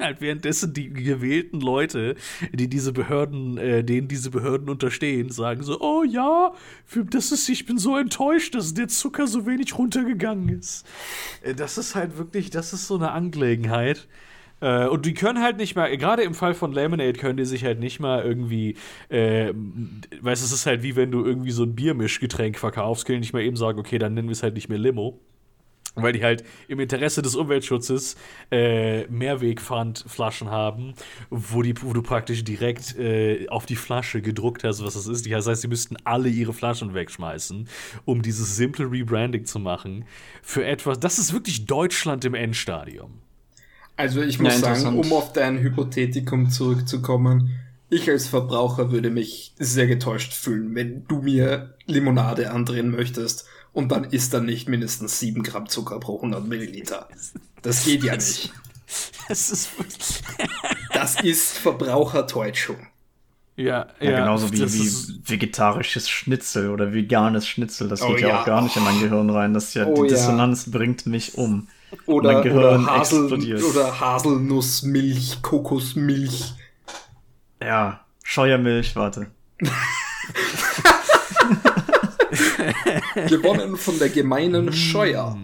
[0.00, 2.16] halt währenddessen die gewählten Leute,
[2.52, 6.52] die diese Behörden, äh, denen diese Behörden unterstehen, sagen so, oh ja,
[7.10, 10.84] das ist, ich bin so enttäuscht, dass der Zucker so wenig runtergegangen ist.
[11.42, 14.08] Äh, das ist halt wirklich, das ist so eine Angelegenheit.
[14.64, 17.64] Äh, und die können halt nicht mal, gerade im Fall von Lemonade können die sich
[17.64, 18.76] halt nicht mal irgendwie,
[19.10, 23.16] äh, weißt du, es ist halt wie wenn du irgendwie so ein Biermischgetränk verkaufst, können
[23.16, 25.20] die nicht mal eben sagen, okay, dann nennen wir es halt nicht mehr Limo
[25.96, 28.16] weil die halt im Interesse des Umweltschutzes
[28.50, 30.94] äh, Mehrwegpfandflaschen haben,
[31.30, 35.30] wo, die, wo du praktisch direkt äh, auf die Flasche gedruckt hast, was das ist.
[35.30, 37.68] Das heißt, sie müssten alle ihre Flaschen wegschmeißen,
[38.06, 40.04] um dieses simple Rebranding zu machen.
[40.42, 43.20] Für etwas, das ist wirklich Deutschland im Endstadium.
[43.96, 47.50] Also ich muss ja, sagen, um auf dein Hypothetikum zurückzukommen,
[47.90, 53.92] ich als Verbraucher würde mich sehr getäuscht fühlen, wenn du mir Limonade andrehen möchtest und
[53.92, 57.08] dann ist da nicht mindestens 7 Gramm Zucker pro 100 Milliliter.
[57.62, 58.52] Das geht ja nicht.
[59.28, 59.70] Das ist,
[60.92, 62.76] das ist Verbrauchertäuschung.
[63.56, 67.88] Ja, ja, ja, genauso wie, wie vegetarisches Schnitzel oder veganes Schnitzel.
[67.88, 69.54] Das oh, geht ja, ja, auch gar nicht in mein Gehirn rein.
[69.54, 71.68] Das ja, oh, die Dissonanz bringt mich um.
[72.06, 76.54] Oder, oder, Hasel, oder Haselnussmilch, Kokosmilch.
[77.62, 79.28] Ja, Scheuermilch, warte.
[83.28, 85.36] Gewonnen von der gemeinen Scheuer.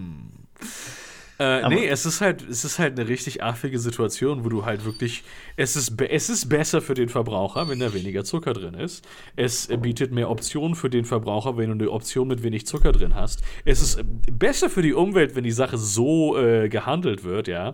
[1.41, 4.85] Äh, nee, es ist halt, es ist halt eine richtig affige Situation, wo du halt
[4.85, 5.23] wirklich,
[5.57, 9.03] es ist, es ist besser für den Verbraucher, wenn da weniger Zucker drin ist.
[9.35, 13.15] Es bietet mehr Optionen für den Verbraucher, wenn du eine Option mit wenig Zucker drin
[13.15, 13.41] hast.
[13.65, 17.73] Es ist besser für die Umwelt, wenn die Sache so äh, gehandelt wird, ja.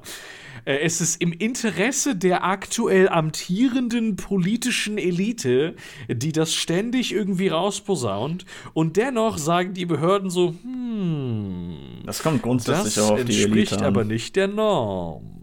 [0.68, 5.76] Äh, es ist im Interesse der aktuell amtierenden politischen Elite,
[6.10, 8.46] die das ständig irgendwie rausposaunt.
[8.74, 12.04] Und dennoch sagen die Behörden so, hm.
[12.06, 15.42] Das kommt grundsätzlich das auch auf die Elite entspricht aber nicht der Norm.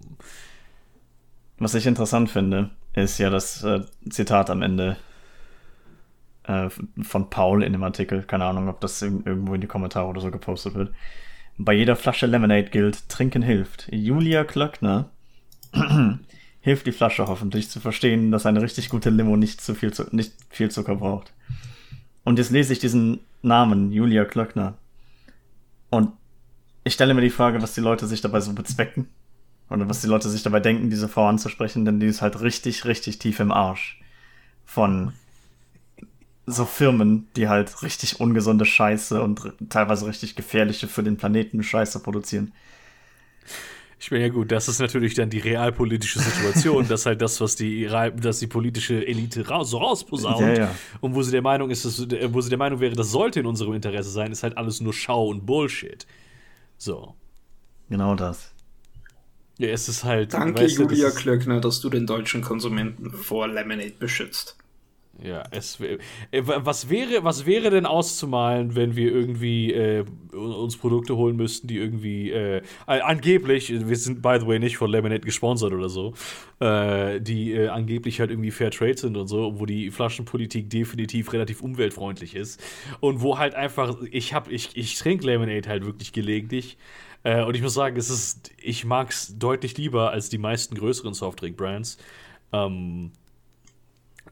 [1.59, 4.97] Was ich interessant finde, ist ja das äh, Zitat am Ende
[6.45, 6.69] äh,
[7.03, 8.23] von Paul in dem Artikel.
[8.23, 10.93] Keine Ahnung, ob das irgendwo in die Kommentare oder so gepostet wird.
[11.57, 13.89] Bei jeder Flasche Lemonade gilt, trinken hilft.
[13.93, 15.11] Julia Klöckner
[16.61, 20.05] hilft die Flasche hoffentlich zu verstehen, dass eine richtig gute Limo nicht zu viel, zu,
[20.11, 21.33] nicht viel Zucker braucht.
[22.25, 24.75] Und jetzt lese ich diesen Namen, Julia Klöckner.
[25.91, 26.13] Und
[26.85, 29.09] ich stelle mir die Frage, was die Leute sich dabei so bezwecken.
[29.71, 32.85] Oder was die Leute sich dabei denken, diese Frau anzusprechen, denn die ist halt richtig,
[32.85, 34.01] richtig tief im Arsch.
[34.67, 35.13] Von
[36.47, 42.01] so Firmen, die halt richtig ungesunde Scheiße und teilweise richtig gefährliche für den Planeten Scheiße
[42.01, 42.53] produzieren.
[43.99, 47.57] Ich meine, ja gut, das ist natürlich dann die realpolitische Situation, dass halt das, was
[47.57, 47.89] die,
[48.21, 50.75] dass die politische Elite raus, so rausposaunt ja, ja.
[51.01, 53.47] und wo sie der Meinung ist, dass, wo sie der Meinung wäre, das sollte in
[53.47, 56.07] unserem Interesse sein, ist halt alles nur Schau und Bullshit.
[56.85, 57.15] So.
[57.89, 58.53] Genau das.
[59.57, 60.35] Ja, es ist halt.
[60.35, 64.59] Danke, weißt du, Julia Klöckner, dass du den deutschen Konsumenten vor Lemonade beschützt.
[65.23, 65.99] Ja, es äh,
[66.33, 71.79] was wäre, was wäre denn auszumalen, wenn wir irgendwie äh, uns Produkte holen müssten, die
[71.79, 76.15] irgendwie äh, angeblich, wir sind by the way nicht von Lemonade gesponsert oder so,
[76.61, 81.33] äh, die äh, angeblich halt irgendwie Fair Trade sind und so, wo die Flaschenpolitik definitiv
[81.33, 82.63] relativ umweltfreundlich ist
[83.01, 86.77] und wo halt einfach, ich hab, ich, ich trinke Lemonade halt wirklich gelegentlich.
[87.23, 90.75] Äh, und ich muss sagen, es ist, ich mag es deutlich lieber als die meisten
[90.75, 91.99] größeren Softdrink-Brands.
[92.53, 93.13] Ähm,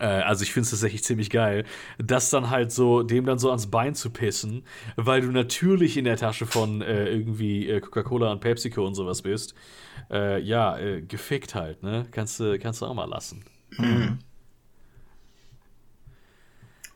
[0.03, 1.65] äh, also ich finde es tatsächlich ziemlich geil,
[1.99, 4.65] das dann halt so, dem dann so ans Bein zu pissen,
[4.97, 9.23] weil du natürlich in der Tasche von äh, irgendwie äh, Coca-Cola und PepsiCo und sowas
[9.23, 9.55] bist.
[10.11, 12.07] Äh, ja, äh, gefickt halt, ne?
[12.11, 13.45] Kannst du, kannst du auch mal lassen.
[13.79, 14.19] Mhm.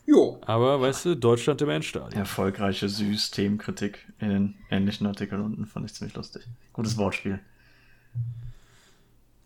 [0.05, 0.41] Jo.
[0.45, 2.13] Aber weißt du, Deutschland im Endstadion.
[2.13, 6.47] Erfolgreiche Süß-Themenkritik in den ähnlichen Artikeln unten fand ich ziemlich lustig.
[6.73, 7.41] Gutes Wortspiel.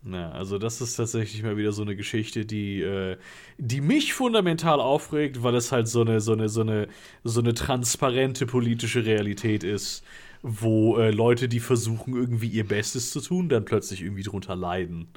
[0.03, 3.17] Ja, also das ist tatsächlich mal wieder so eine Geschichte, die, äh,
[3.59, 6.87] die mich fundamental aufregt, weil es halt so eine, so eine, so eine,
[7.23, 10.03] so eine transparente politische Realität ist,
[10.41, 15.07] wo äh, Leute, die versuchen, irgendwie ihr Bestes zu tun, dann plötzlich irgendwie drunter leiden.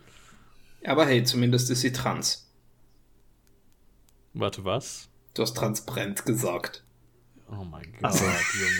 [0.84, 2.52] Aber hey, zumindest ist sie trans.
[4.34, 5.08] Warte, was?
[5.32, 6.84] Du hast transparent gesagt.
[7.50, 8.24] Oh mein Gott, so.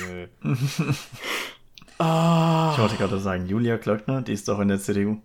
[0.05, 0.29] Junge.
[1.99, 2.73] ah.
[2.75, 5.23] Ich wollte gerade sagen, Julia Klöckner, die ist doch in der CDU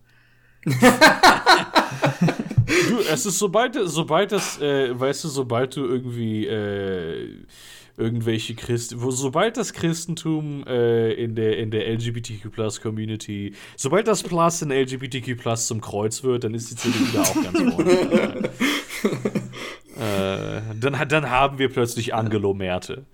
[0.66, 0.72] du,
[3.12, 7.45] es ist sobald, sobald das, äh, weißt du, sobald du irgendwie äh,
[7.99, 14.24] irgendwelche Christen, wo sobald das Christentum äh, in der in der LGBTQ Community, sobald das
[14.24, 17.91] Plus in LGBTQ zum Kreuz wird, dann ist die CDU da auch ganz vorne.
[19.97, 23.05] äh, dann, dann haben wir plötzlich Angelo Merte.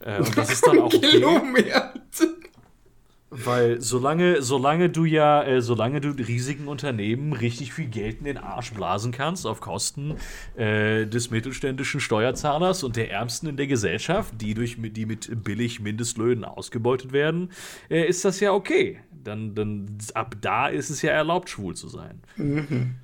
[0.00, 1.04] Äh, und das ist dann auch okay.
[1.04, 2.36] Angelo Merte.
[3.30, 8.38] Weil solange, solange du ja, äh, solange du riesigen Unternehmen richtig viel Geld in den
[8.38, 10.16] Arsch blasen kannst, auf Kosten
[10.56, 15.80] äh, des mittelständischen Steuerzahlers und der Ärmsten in der Gesellschaft, die, durch, die mit billig
[15.80, 17.50] Mindestlöhnen ausgebeutet werden,
[17.90, 19.00] äh, ist das ja okay.
[19.24, 22.22] Dann, dann ab da ist es ja erlaubt, schwul zu sein.
[22.36, 22.94] Mhm.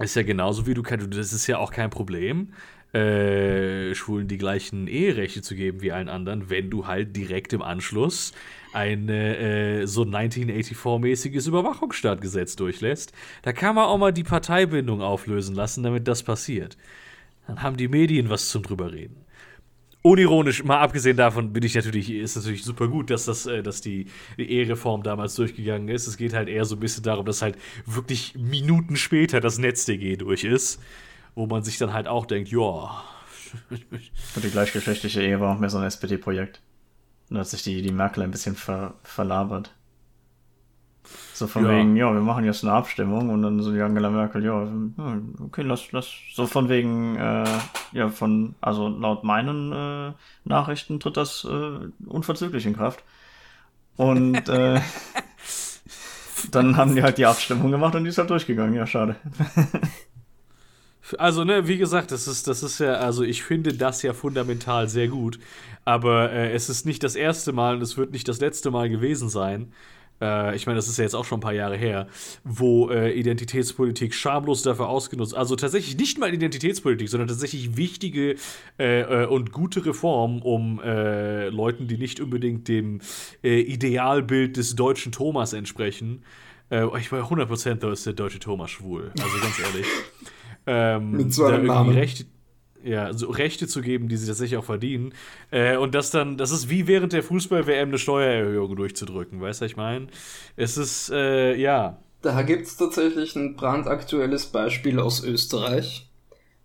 [0.00, 2.48] Ist ja genauso wie du kannst, das ist ja auch kein Problem
[2.94, 7.60] äh, Schwulen die gleichen Eherechte zu geben wie allen anderen, wenn du halt direkt im
[7.60, 8.32] Anschluss
[8.74, 13.12] ein äh, so 1984-mäßiges Überwachungsstaatgesetz durchlässt.
[13.42, 16.76] Da kann man auch mal die Parteibindung auflösen lassen, damit das passiert.
[17.46, 19.16] Dann haben die Medien was zum drüber reden.
[20.02, 23.80] Unironisch, mal abgesehen davon, bin ich natürlich, ist natürlich super gut, dass das, äh, dass
[23.80, 24.06] die,
[24.36, 26.06] die Ehereform damals durchgegangen ist.
[26.06, 27.56] Es geht halt eher so ein bisschen darum, dass halt
[27.86, 30.80] wirklich Minuten später das NetzDG durch ist
[31.34, 33.02] wo man sich dann halt auch denkt, ja.
[33.70, 36.60] Und die gleichgeschlechtliche Ehe war auch mehr so ein SPD-Projekt.
[37.30, 39.72] Und hat sich die, die Merkel ein bisschen ver, verlabert.
[41.34, 41.70] So von ja.
[41.70, 44.66] wegen, ja, wir machen jetzt eine Abstimmung und dann so die Angela Merkel, ja,
[45.40, 47.44] okay, lass, lass, so von wegen, äh,
[47.92, 50.12] ja, von, also laut meinen äh,
[50.44, 53.02] Nachrichten tritt das äh, unverzüglich in Kraft.
[53.96, 54.80] Und äh,
[56.50, 59.16] dann haben die halt die Abstimmung gemacht und die ist halt durchgegangen, ja, schade.
[61.18, 64.88] Also, ne, wie gesagt, das ist, das ist ja, also ich finde das ja fundamental
[64.88, 65.38] sehr gut.
[65.84, 68.88] Aber äh, es ist nicht das erste Mal und es wird nicht das letzte Mal
[68.88, 69.72] gewesen sein.
[70.20, 72.08] Äh, ich meine, das ist ja jetzt auch schon ein paar Jahre her,
[72.44, 78.36] wo äh, Identitätspolitik schamlos dafür ausgenutzt, also tatsächlich nicht mal Identitätspolitik, sondern tatsächlich wichtige
[78.78, 83.00] äh, äh, und gute Reformen, um äh, Leuten, die nicht unbedingt dem
[83.42, 86.22] Idealbild des deutschen Thomas entsprechen.
[86.70, 89.12] ich war 100% da ist der deutsche Thomas schwul.
[89.20, 89.86] Also ganz ehrlich.
[90.66, 91.94] ähm, Mit so einem Namen.
[91.94, 92.26] Rechte,
[92.84, 95.14] ja, so Rechte zu geben, die sie tatsächlich auch verdienen.
[95.50, 99.64] Äh, und das dann, das ist wie während der Fußball-WM eine Steuererhöhung durchzudrücken, weißt du,
[99.64, 100.08] ich meine?
[100.56, 101.98] Es ist, äh, ja.
[102.22, 106.10] Da gibt es tatsächlich ein brandaktuelles Beispiel aus Österreich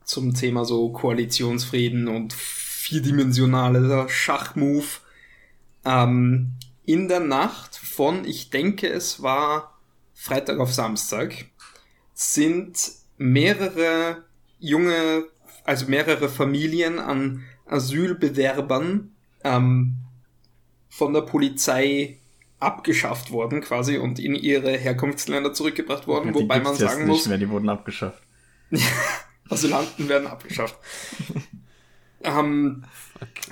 [0.04, 5.02] zum Thema so Koalitionsfrieden und vierdimensionaler Schachmove.
[5.86, 6.54] Ähm,
[6.86, 9.80] in der Nacht von, ich denke, es war
[10.14, 11.46] Freitag auf Samstag,
[12.14, 14.24] sind mehrere
[14.58, 15.26] junge,
[15.66, 19.12] also mehrere Familien an Asylbewerbern
[19.44, 19.98] ähm,
[20.90, 22.18] von der Polizei
[22.60, 27.38] abgeschafft worden quasi und in ihre Herkunftsländer zurückgebracht worden, die wobei man sagen muss, mehr,
[27.38, 28.22] die wurden abgeschafft.
[29.50, 30.78] Asylanten werden abgeschafft.
[32.24, 32.84] ähm,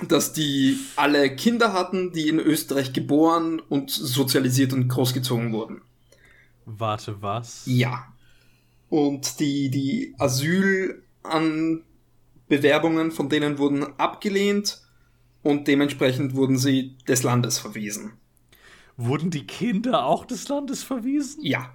[0.06, 5.82] dass die alle Kinder hatten, die in Österreich geboren und sozialisiert und großgezogen wurden.
[6.64, 7.62] Warte, was?
[7.66, 8.12] Ja.
[8.88, 14.80] Und die, die Asylanbewerbungen von denen wurden abgelehnt
[15.42, 18.14] und dementsprechend wurden sie des Landes verwiesen.
[18.96, 21.44] Wurden die Kinder auch des Landes verwiesen?
[21.44, 21.74] Ja.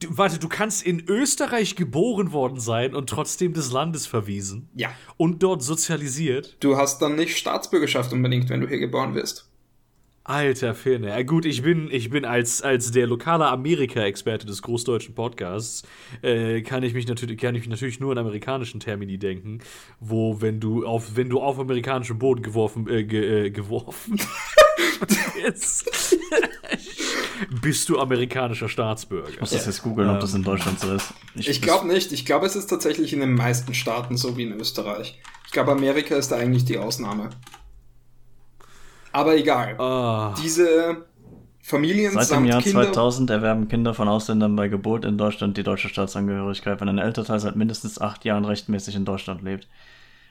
[0.00, 4.68] Du, warte, du kannst in Österreich geboren worden sein und trotzdem des Landes verwiesen.
[4.74, 4.90] Ja.
[5.16, 6.56] Und dort sozialisiert.
[6.60, 9.50] Du hast dann nicht Staatsbürgerschaft unbedingt, wenn du hier geboren wirst.
[10.28, 11.08] Alter Firne.
[11.08, 15.84] Ja, gut, ich bin, ich bin als, als der lokale Amerika-Experte des großdeutschen Podcasts,
[16.20, 19.60] äh, kann ich mich natürlich, kann ich mich natürlich nur in amerikanischen Termini denken,
[20.00, 24.20] wo, wenn du auf, wenn du auf amerikanischen Boden geworfen, äh, ge, äh, geworfen
[25.42, 26.18] jetzt,
[27.62, 29.30] bist du amerikanischer Staatsbürger.
[29.30, 31.14] Ich muss das jetzt googeln, ob das in Deutschland so ist.
[31.36, 32.12] Ich glaube nicht.
[32.12, 35.18] Ich glaube, es ist tatsächlich in den meisten Staaten so wie in Österreich.
[35.46, 37.30] Ich glaube, Amerika ist da eigentlich die Ausnahme.
[39.18, 39.74] Aber egal.
[39.80, 40.32] Ah.
[40.40, 41.04] Diese
[41.60, 45.64] Familien Seit dem Jahr Kinder 2000 erwerben Kinder von Ausländern bei Geburt in Deutschland die
[45.64, 49.66] deutsche Staatsangehörigkeit, wenn ein Elternteil seit mindestens acht Jahren rechtmäßig in Deutschland lebt.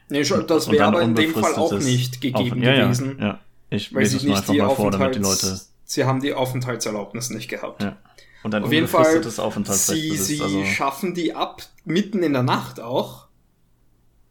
[0.07, 3.17] Nee, das wäre aber in dem Fall auch nicht gegeben ja, gewesen.
[3.19, 3.39] Ja, ja.
[3.69, 5.59] Ich sie es nicht die mal vor, damit die Leute.
[5.83, 7.83] Sie haben die Aufenthaltserlaubnis nicht gehabt.
[7.83, 7.97] Ja.
[8.43, 9.29] Und ein Auf jeden Fall, sie,
[9.59, 13.27] besitzt, sie also schaffen die ab, mitten in der Nacht auch.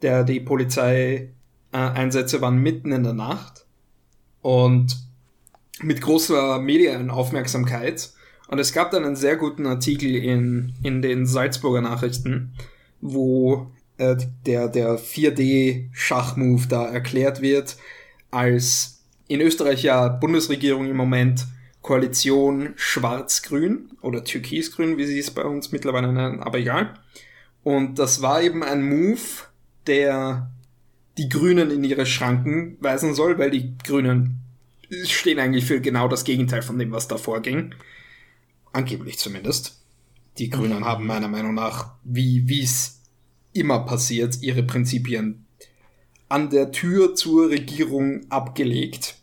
[0.01, 3.66] Der, die Polizeieinsätze waren mitten in der Nacht.
[4.47, 4.97] Und
[5.80, 8.11] mit großer Medienaufmerksamkeit.
[8.47, 12.53] Und es gab dann einen sehr guten Artikel in, in den Salzburger Nachrichten,
[13.01, 14.14] wo äh,
[14.47, 17.76] der, der 4D-Schachmove da erklärt wird,
[18.30, 21.49] als in Österreich ja Bundesregierung im Moment
[21.82, 26.94] Koalition Schwarz-Grün oder Türkis-Grün, wie sie es bei uns mittlerweile nennen, aber egal.
[27.64, 29.18] Und das war eben ein Move,
[29.88, 30.53] der
[31.19, 34.41] die Grünen in ihre Schranken weisen soll, weil die Grünen
[35.05, 37.75] stehen eigentlich für genau das Gegenteil von dem, was davor ging.
[38.73, 39.81] Angeblich zumindest.
[40.39, 43.01] Die Grünen haben meiner Meinung nach, wie wie es
[43.53, 45.47] immer passiert, ihre Prinzipien
[46.29, 49.17] an der Tür zur Regierung abgelegt.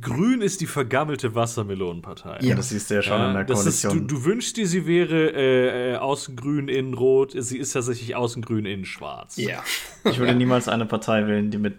[0.00, 2.38] Grün ist die vergammelte Wassermelonenpartei.
[2.40, 2.54] ja.
[2.56, 4.08] das siehst du ja schon in der das ist, du, Koalition.
[4.08, 7.32] du wünschst dir, sie wäre äh, äh, außen grün, innen rot.
[7.36, 9.36] Sie ist tatsächlich außen grün, innen schwarz.
[9.36, 9.62] Ja.
[10.04, 11.78] ich würde niemals eine Partei wählen, die mit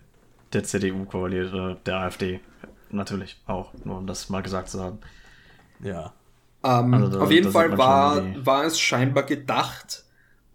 [0.54, 2.40] der CDU koaliert oder der AfD.
[2.92, 5.00] Natürlich auch, nur um das mal gesagt zu haben.
[5.84, 6.14] Ja.
[6.64, 10.04] Ähm, Also da- auf jeden Fall war, war es scheinbar gedacht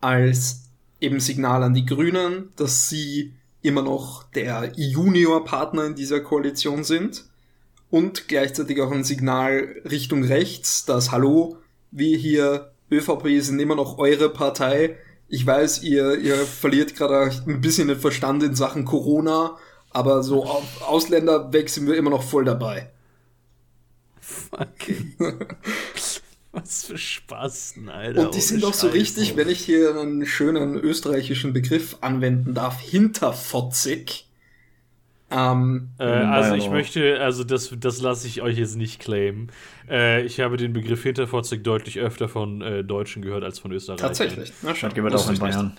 [0.01, 0.69] als
[1.01, 3.35] eben Signal an die Grünen, dass sie
[3.65, 7.25] immer noch der Juniorpartner in dieser Koalition sind
[7.91, 11.57] und gleichzeitig auch ein Signal Richtung rechts, dass Hallo,
[11.91, 14.97] wir hier ÖVP sind immer noch eure Partei.
[15.29, 19.57] Ich weiß, ihr, ihr verliert gerade ein bisschen den Verstand in Sachen Corona,
[19.91, 22.91] aber so Au- Ausländer weg sind wir immer noch voll dabei.
[24.21, 25.15] Fucking.
[26.55, 28.27] Was für Spasten, Alter.
[28.27, 32.81] Und die sind auch so richtig, wenn ich hier einen schönen österreichischen Begriff anwenden darf,
[32.81, 34.29] hinterfotzig.
[35.31, 39.51] Ähm, Äh, also Bayern ich möchte, also das, das lasse ich euch jetzt nicht claimen.
[39.89, 44.07] Äh, ich habe den Begriff Hinterfotzig deutlich öfter von äh, Deutschen gehört als von Österreichern.
[44.07, 44.53] tatsächlich.
[44.63, 45.53] Na, schau, Das auch in ich nicht.
[45.53, 45.77] Bayern.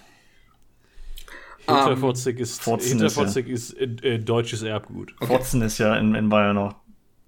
[1.68, 5.16] Hinterfotzig ist, Fotzen ist Hinterfotzig ist, äh, äh, deutsches Erbgut.
[5.22, 6.76] Fotzen ist ja in, in Bayern auch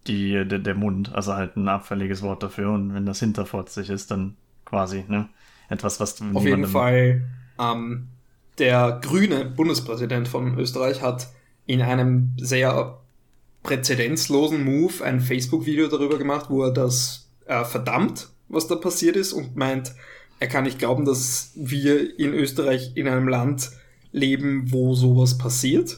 [0.07, 2.71] die, der, der Mund, also halt ein abfälliges Wort dafür.
[2.71, 4.35] Und wenn das hinterfotzig ist, dann
[4.65, 5.29] quasi, ne?
[5.69, 7.23] Etwas, was du Auf jeden Fall,
[7.59, 8.07] ähm,
[8.57, 11.27] der grüne Bundespräsident von Österreich hat
[11.65, 12.99] in einem sehr
[13.63, 19.33] präzedenzlosen Move ein Facebook-Video darüber gemacht, wo er das äh, verdammt, was da passiert ist
[19.33, 19.93] und meint,
[20.39, 23.71] er kann nicht glauben, dass wir in Österreich in einem Land
[24.11, 25.97] leben, wo sowas passiert.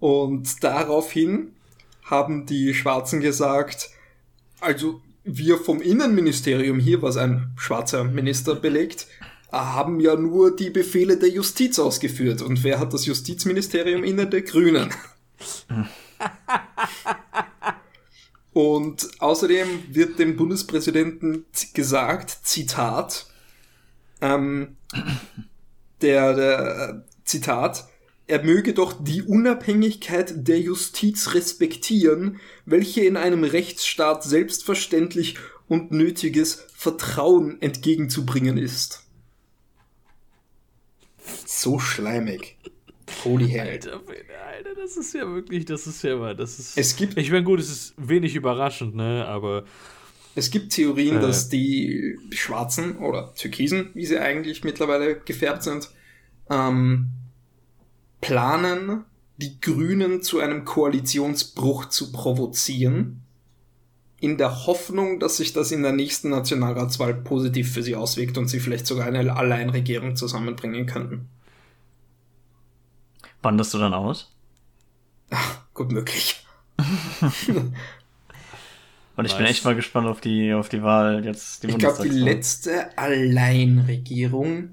[0.00, 1.52] Und daraufhin
[2.04, 3.90] haben die Schwarzen gesagt,
[4.60, 9.06] also wir vom Innenministerium hier, was ein schwarzer Minister belegt,
[9.50, 12.42] haben ja nur die Befehle der Justiz ausgeführt.
[12.42, 14.26] Und wer hat das Justizministerium inne?
[14.26, 14.90] Der Grünen.
[18.52, 23.26] Und außerdem wird dem Bundespräsidenten gesagt, Zitat,
[24.20, 24.76] ähm,
[26.00, 26.94] der, der, äh,
[27.24, 27.88] Zitat,
[28.26, 35.36] er möge doch die Unabhängigkeit der Justiz respektieren, welche in einem Rechtsstaat selbstverständlich
[35.68, 39.02] und nötiges Vertrauen entgegenzubringen ist.
[41.46, 42.56] So schleimig.
[43.24, 43.68] Holy hell.
[43.68, 44.00] Alter,
[44.46, 46.76] Alter, das ist ja wirklich, das ist ja mal, das ist.
[46.78, 49.64] Es gibt- Ich meine, gut, es ist wenig überraschend, ne, aber.
[50.34, 51.20] Es gibt Theorien, Äh.
[51.20, 55.90] dass die Schwarzen oder Türkisen, wie sie eigentlich mittlerweile gefärbt sind,
[56.50, 57.10] ähm,
[58.24, 59.04] planen,
[59.36, 63.20] die Grünen zu einem Koalitionsbruch zu provozieren,
[64.20, 68.48] in der Hoffnung, dass sich das in der nächsten Nationalratswahl positiv für sie auswirkt und
[68.48, 71.28] sie vielleicht sogar eine Alleinregierung zusammenbringen könnten.
[73.42, 74.32] Wanderst du dann aus?
[75.74, 76.46] Gut möglich.
[79.16, 79.38] Und ich nice.
[79.38, 81.62] bin echt mal gespannt auf die, auf die Wahl jetzt.
[81.62, 84.70] Die ich glaube, die letzte Alleinregierung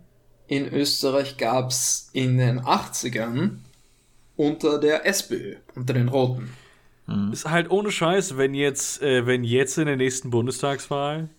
[0.51, 3.51] in Österreich gab's in den 80ern
[4.35, 6.49] unter der SPÖ, unter den Roten.
[7.07, 7.31] Mhm.
[7.31, 11.29] Ist halt ohne Scheiß, wenn jetzt, äh, wenn jetzt in der nächsten Bundestagswahl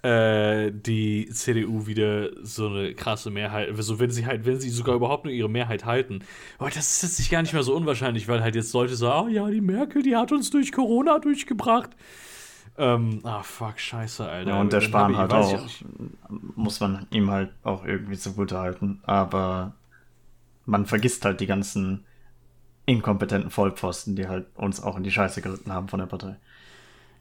[0.00, 4.94] äh, die CDU wieder so eine krasse Mehrheit, also wenn sie halt, wenn sie sogar
[4.94, 6.20] überhaupt nur ihre Mehrheit halten,
[6.56, 9.26] aber das ist jetzt nicht gar nicht mehr so unwahrscheinlich, weil halt jetzt Leute sagen,
[9.26, 11.90] oh ja, die Merkel, die hat uns durch Corona durchgebracht.
[12.78, 14.50] Ähm, ah, fuck, scheiße, Alter.
[14.50, 15.60] Ja, und der Spahn halt auch,
[16.54, 19.74] muss man ihm halt auch irgendwie zugute halten, aber
[20.64, 22.04] man vergisst halt die ganzen
[22.86, 26.36] inkompetenten Vollpfosten, die halt uns auch in die Scheiße geritten haben von der Partei.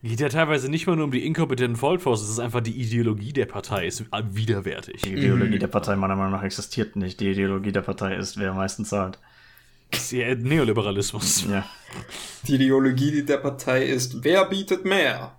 [0.04, 3.34] Geht ja teilweise nicht mal nur um die inkompetenten Vollpfosten, es ist einfach die Ideologie
[3.34, 5.02] der Partei ist widerwärtig.
[5.02, 5.60] Die Ideologie mhm.
[5.60, 7.20] der Partei meiner Meinung nach existiert nicht.
[7.20, 9.18] Die Ideologie der Partei ist, wer am meisten zahlt.
[9.92, 11.48] Ist ja Neoliberalismus.
[11.50, 11.66] Ja.
[12.44, 15.36] Die Ideologie der Partei ist, wer bietet mehr?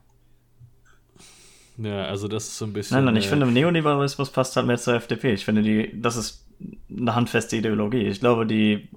[1.78, 2.96] Ja, also das ist so ein bisschen.
[2.96, 5.32] Nein, nein, ich äh, finde, Neoliberalismus passt halt mehr zur FDP.
[5.32, 6.44] Ich finde, die, das ist
[6.90, 8.02] eine handfeste Ideologie.
[8.02, 8.88] Ich glaube, die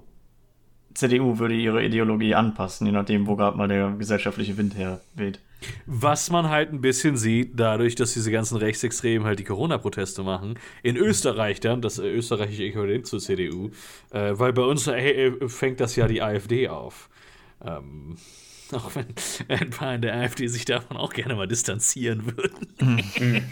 [0.94, 5.40] CDU würde ihre Ideologie anpassen, je nachdem, wo gerade mal der gesellschaftliche Wind herweht.
[5.86, 10.58] Was man halt ein bisschen sieht, dadurch, dass diese ganzen Rechtsextremen halt die Corona-Proteste machen,
[10.82, 13.70] in Österreich dann, das äh, österreichische Äquivalent zur CDU,
[14.10, 17.08] äh, weil bei uns äh, fängt das ja die AfD auf.
[17.64, 18.16] Ähm,
[18.74, 19.06] auch wenn
[19.48, 22.72] ein paar in der AfD sich davon auch gerne mal distanzieren würden.
[22.80, 23.42] Mhm.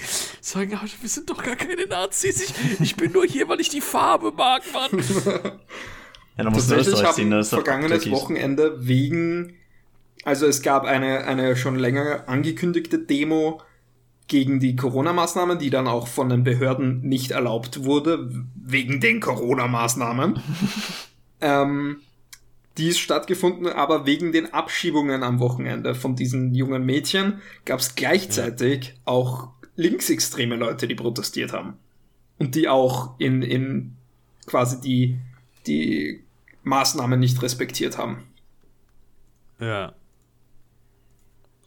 [0.41, 2.43] Sagen, aber wir sind doch gar keine Nazis.
[2.43, 5.03] Ich, ich bin nur hier, weil ich die Farbe mag, Mann.
[6.37, 8.11] Ja, dann musst Tatsächlich du ziehen, das vergangenes.
[8.11, 9.57] Wochenende wegen,
[10.25, 13.61] also es gab eine, eine schon länger angekündigte Demo
[14.27, 20.41] gegen die Corona-Maßnahmen, die dann auch von den Behörden nicht erlaubt wurde, wegen den Corona-Maßnahmen.
[21.43, 22.01] ähm,
[22.81, 27.95] die ist stattgefunden, aber wegen den Abschiebungen am Wochenende von diesen jungen Mädchen gab es
[27.95, 28.95] gleichzeitig ja.
[29.05, 31.75] auch linksextreme Leute, die protestiert haben.
[32.39, 33.97] Und die auch in, in
[34.47, 35.19] quasi die,
[35.67, 36.25] die
[36.63, 38.25] Maßnahmen nicht respektiert haben.
[39.61, 39.93] Ja.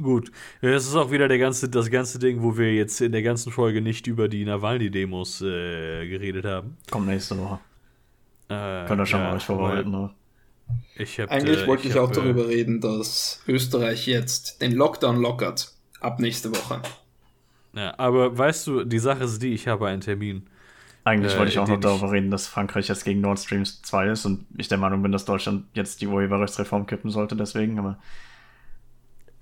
[0.02, 0.32] Gut.
[0.62, 3.52] Das ist auch wieder der ganze, das ganze Ding, wo wir jetzt in der ganzen
[3.52, 6.76] Folge nicht über die Nawalny-Demos äh, geredet haben.
[6.90, 7.60] Kommt nächste Woche.
[8.50, 10.10] Äh, Könnt ihr schon ja, mal euch vorbereiten, ne?
[10.96, 14.62] Ich hab, Eigentlich äh, wollte ich, ich hab, auch darüber äh, reden, dass Österreich jetzt
[14.62, 15.74] den Lockdown lockert.
[16.00, 16.82] Ab nächste Woche.
[17.74, 20.48] Ja, aber weißt du, die Sache ist die, ich habe einen Termin.
[21.06, 24.08] Eigentlich äh, wollte ich auch noch darüber reden, dass Frankreich jetzt gegen Nord Stream 2
[24.10, 28.00] ist und ich der Meinung bin, dass Deutschland jetzt die Urheberrechtsreform kippen sollte, deswegen, aber.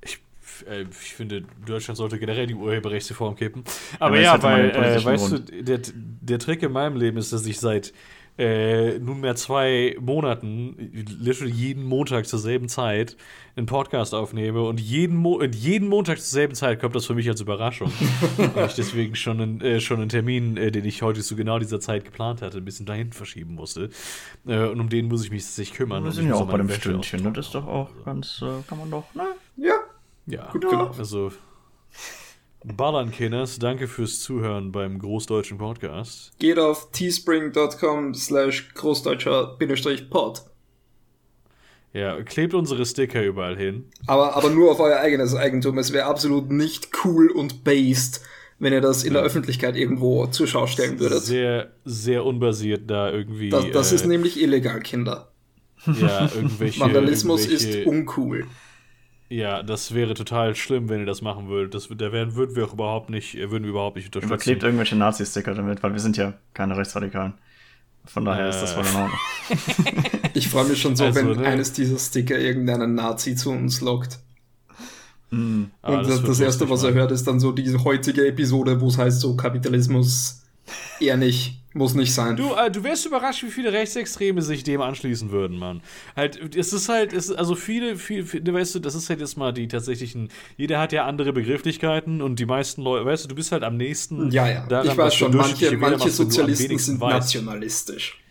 [0.02, 0.20] Ich,
[0.68, 3.64] äh, ich finde, Deutschland sollte generell die Urheberrechtsreform kippen.
[4.00, 5.50] Aber ja, ja weil, äh, weißt Grund.
[5.50, 7.94] du, der, der Trick in meinem Leben ist, dass ich seit
[8.38, 10.76] äh, nunmehr zwei Monaten,
[11.20, 13.18] literally jeden Montag zur selben Zeit,
[13.56, 17.28] einen Podcast aufnehme und jeden, Mo jeden Montag zur selben Zeit kommt das für mich
[17.30, 17.92] als Überraschung.
[18.54, 21.60] Weil ich deswegen schon einen, äh, schon einen Termin, äh, den ich heute zu genau
[21.60, 23.90] dieser Zeit geplant hatte, ein bisschen dahin verschieben musste.
[24.48, 26.04] Äh, und um den muss ich mich sich kümmern.
[26.04, 27.32] Wir sind ja auch bei dem Stündchen, ne?
[27.34, 29.28] das ist doch auch ganz, äh, kann man doch, ne?
[29.58, 29.76] Ja.
[30.26, 30.92] Ja, gut, genau.
[30.98, 31.32] Also.
[32.64, 36.32] Ballern, Kinders, danke fürs Zuhören beim Großdeutschen Podcast.
[36.38, 40.44] Geht auf teespring.com slash großdeutscher-pod.
[41.94, 43.86] Ja, klebt unsere Sticker überall hin.
[44.06, 45.80] Aber, aber nur auf euer eigenes Eigentum.
[45.80, 48.22] Es wäre absolut nicht cool und based,
[48.60, 51.24] wenn ihr das in der Öffentlichkeit irgendwo zur Schau stellen würdet.
[51.24, 53.50] Sehr, sehr unbasiert da irgendwie.
[53.50, 55.32] Das, das äh, ist nämlich illegal, Kinder.
[56.00, 56.80] Ja, irgendwelche.
[56.80, 58.46] Vandalismus irgendwelche, ist uncool.
[59.32, 61.74] Ja, das wäre total schlimm, wenn ihr das machen würdet.
[61.74, 64.34] Das, da wären, würden wir auch überhaupt nicht, äh, würden wir überhaupt nicht unterstützen.
[64.34, 67.36] Überklebt irgendwelche Nazi-Sticker damit, weil wir sind ja keine Rechtsradikalen.
[68.04, 68.50] Von daher äh.
[68.50, 69.20] ist das voll in Ordnung.
[70.34, 71.48] ich freue mich schon so, also, wenn ne?
[71.48, 74.20] eines dieser Sticker irgendeinen Nazi zu uns lockt.
[75.30, 75.64] Mm.
[75.64, 78.90] Und ah, das, das Erste, was er hört, ist dann so diese heutige Episode, wo
[78.90, 80.41] es heißt so Kapitalismus
[81.00, 81.62] eher nicht.
[81.74, 82.36] Muss nicht sein.
[82.36, 85.82] Du, äh, du wärst überrascht, wie viele Rechtsextreme sich dem anschließen würden, Mann.
[86.18, 89.38] Halt, es ist halt, es also viele, viele, viele, weißt du, das ist halt jetzt
[89.38, 93.36] mal die tatsächlichen, jeder hat ja andere Begrifflichkeiten und die meisten Leute, weißt du, du
[93.36, 94.32] bist halt am nächsten.
[94.32, 97.14] Ja, ja, daran, ich weiß schon, manche, manche Sozialisten sind weißt.
[97.14, 98.22] nationalistisch.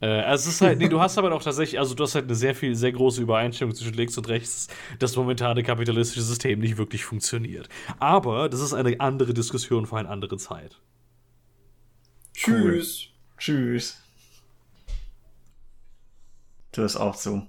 [0.00, 2.26] Äh, also es ist halt, nee, du hast aber auch tatsächlich, also du hast halt
[2.26, 4.66] eine sehr viel, sehr große Übereinstimmung zwischen links und rechts,
[4.98, 7.70] dass das momentane kapitalistische System nicht wirklich funktioniert.
[7.98, 10.78] Aber das ist eine andere Diskussion für eine andere Zeit.
[12.42, 13.08] Tschüss.
[13.36, 14.00] Tschüss.
[16.72, 17.46] Du hast auch zu.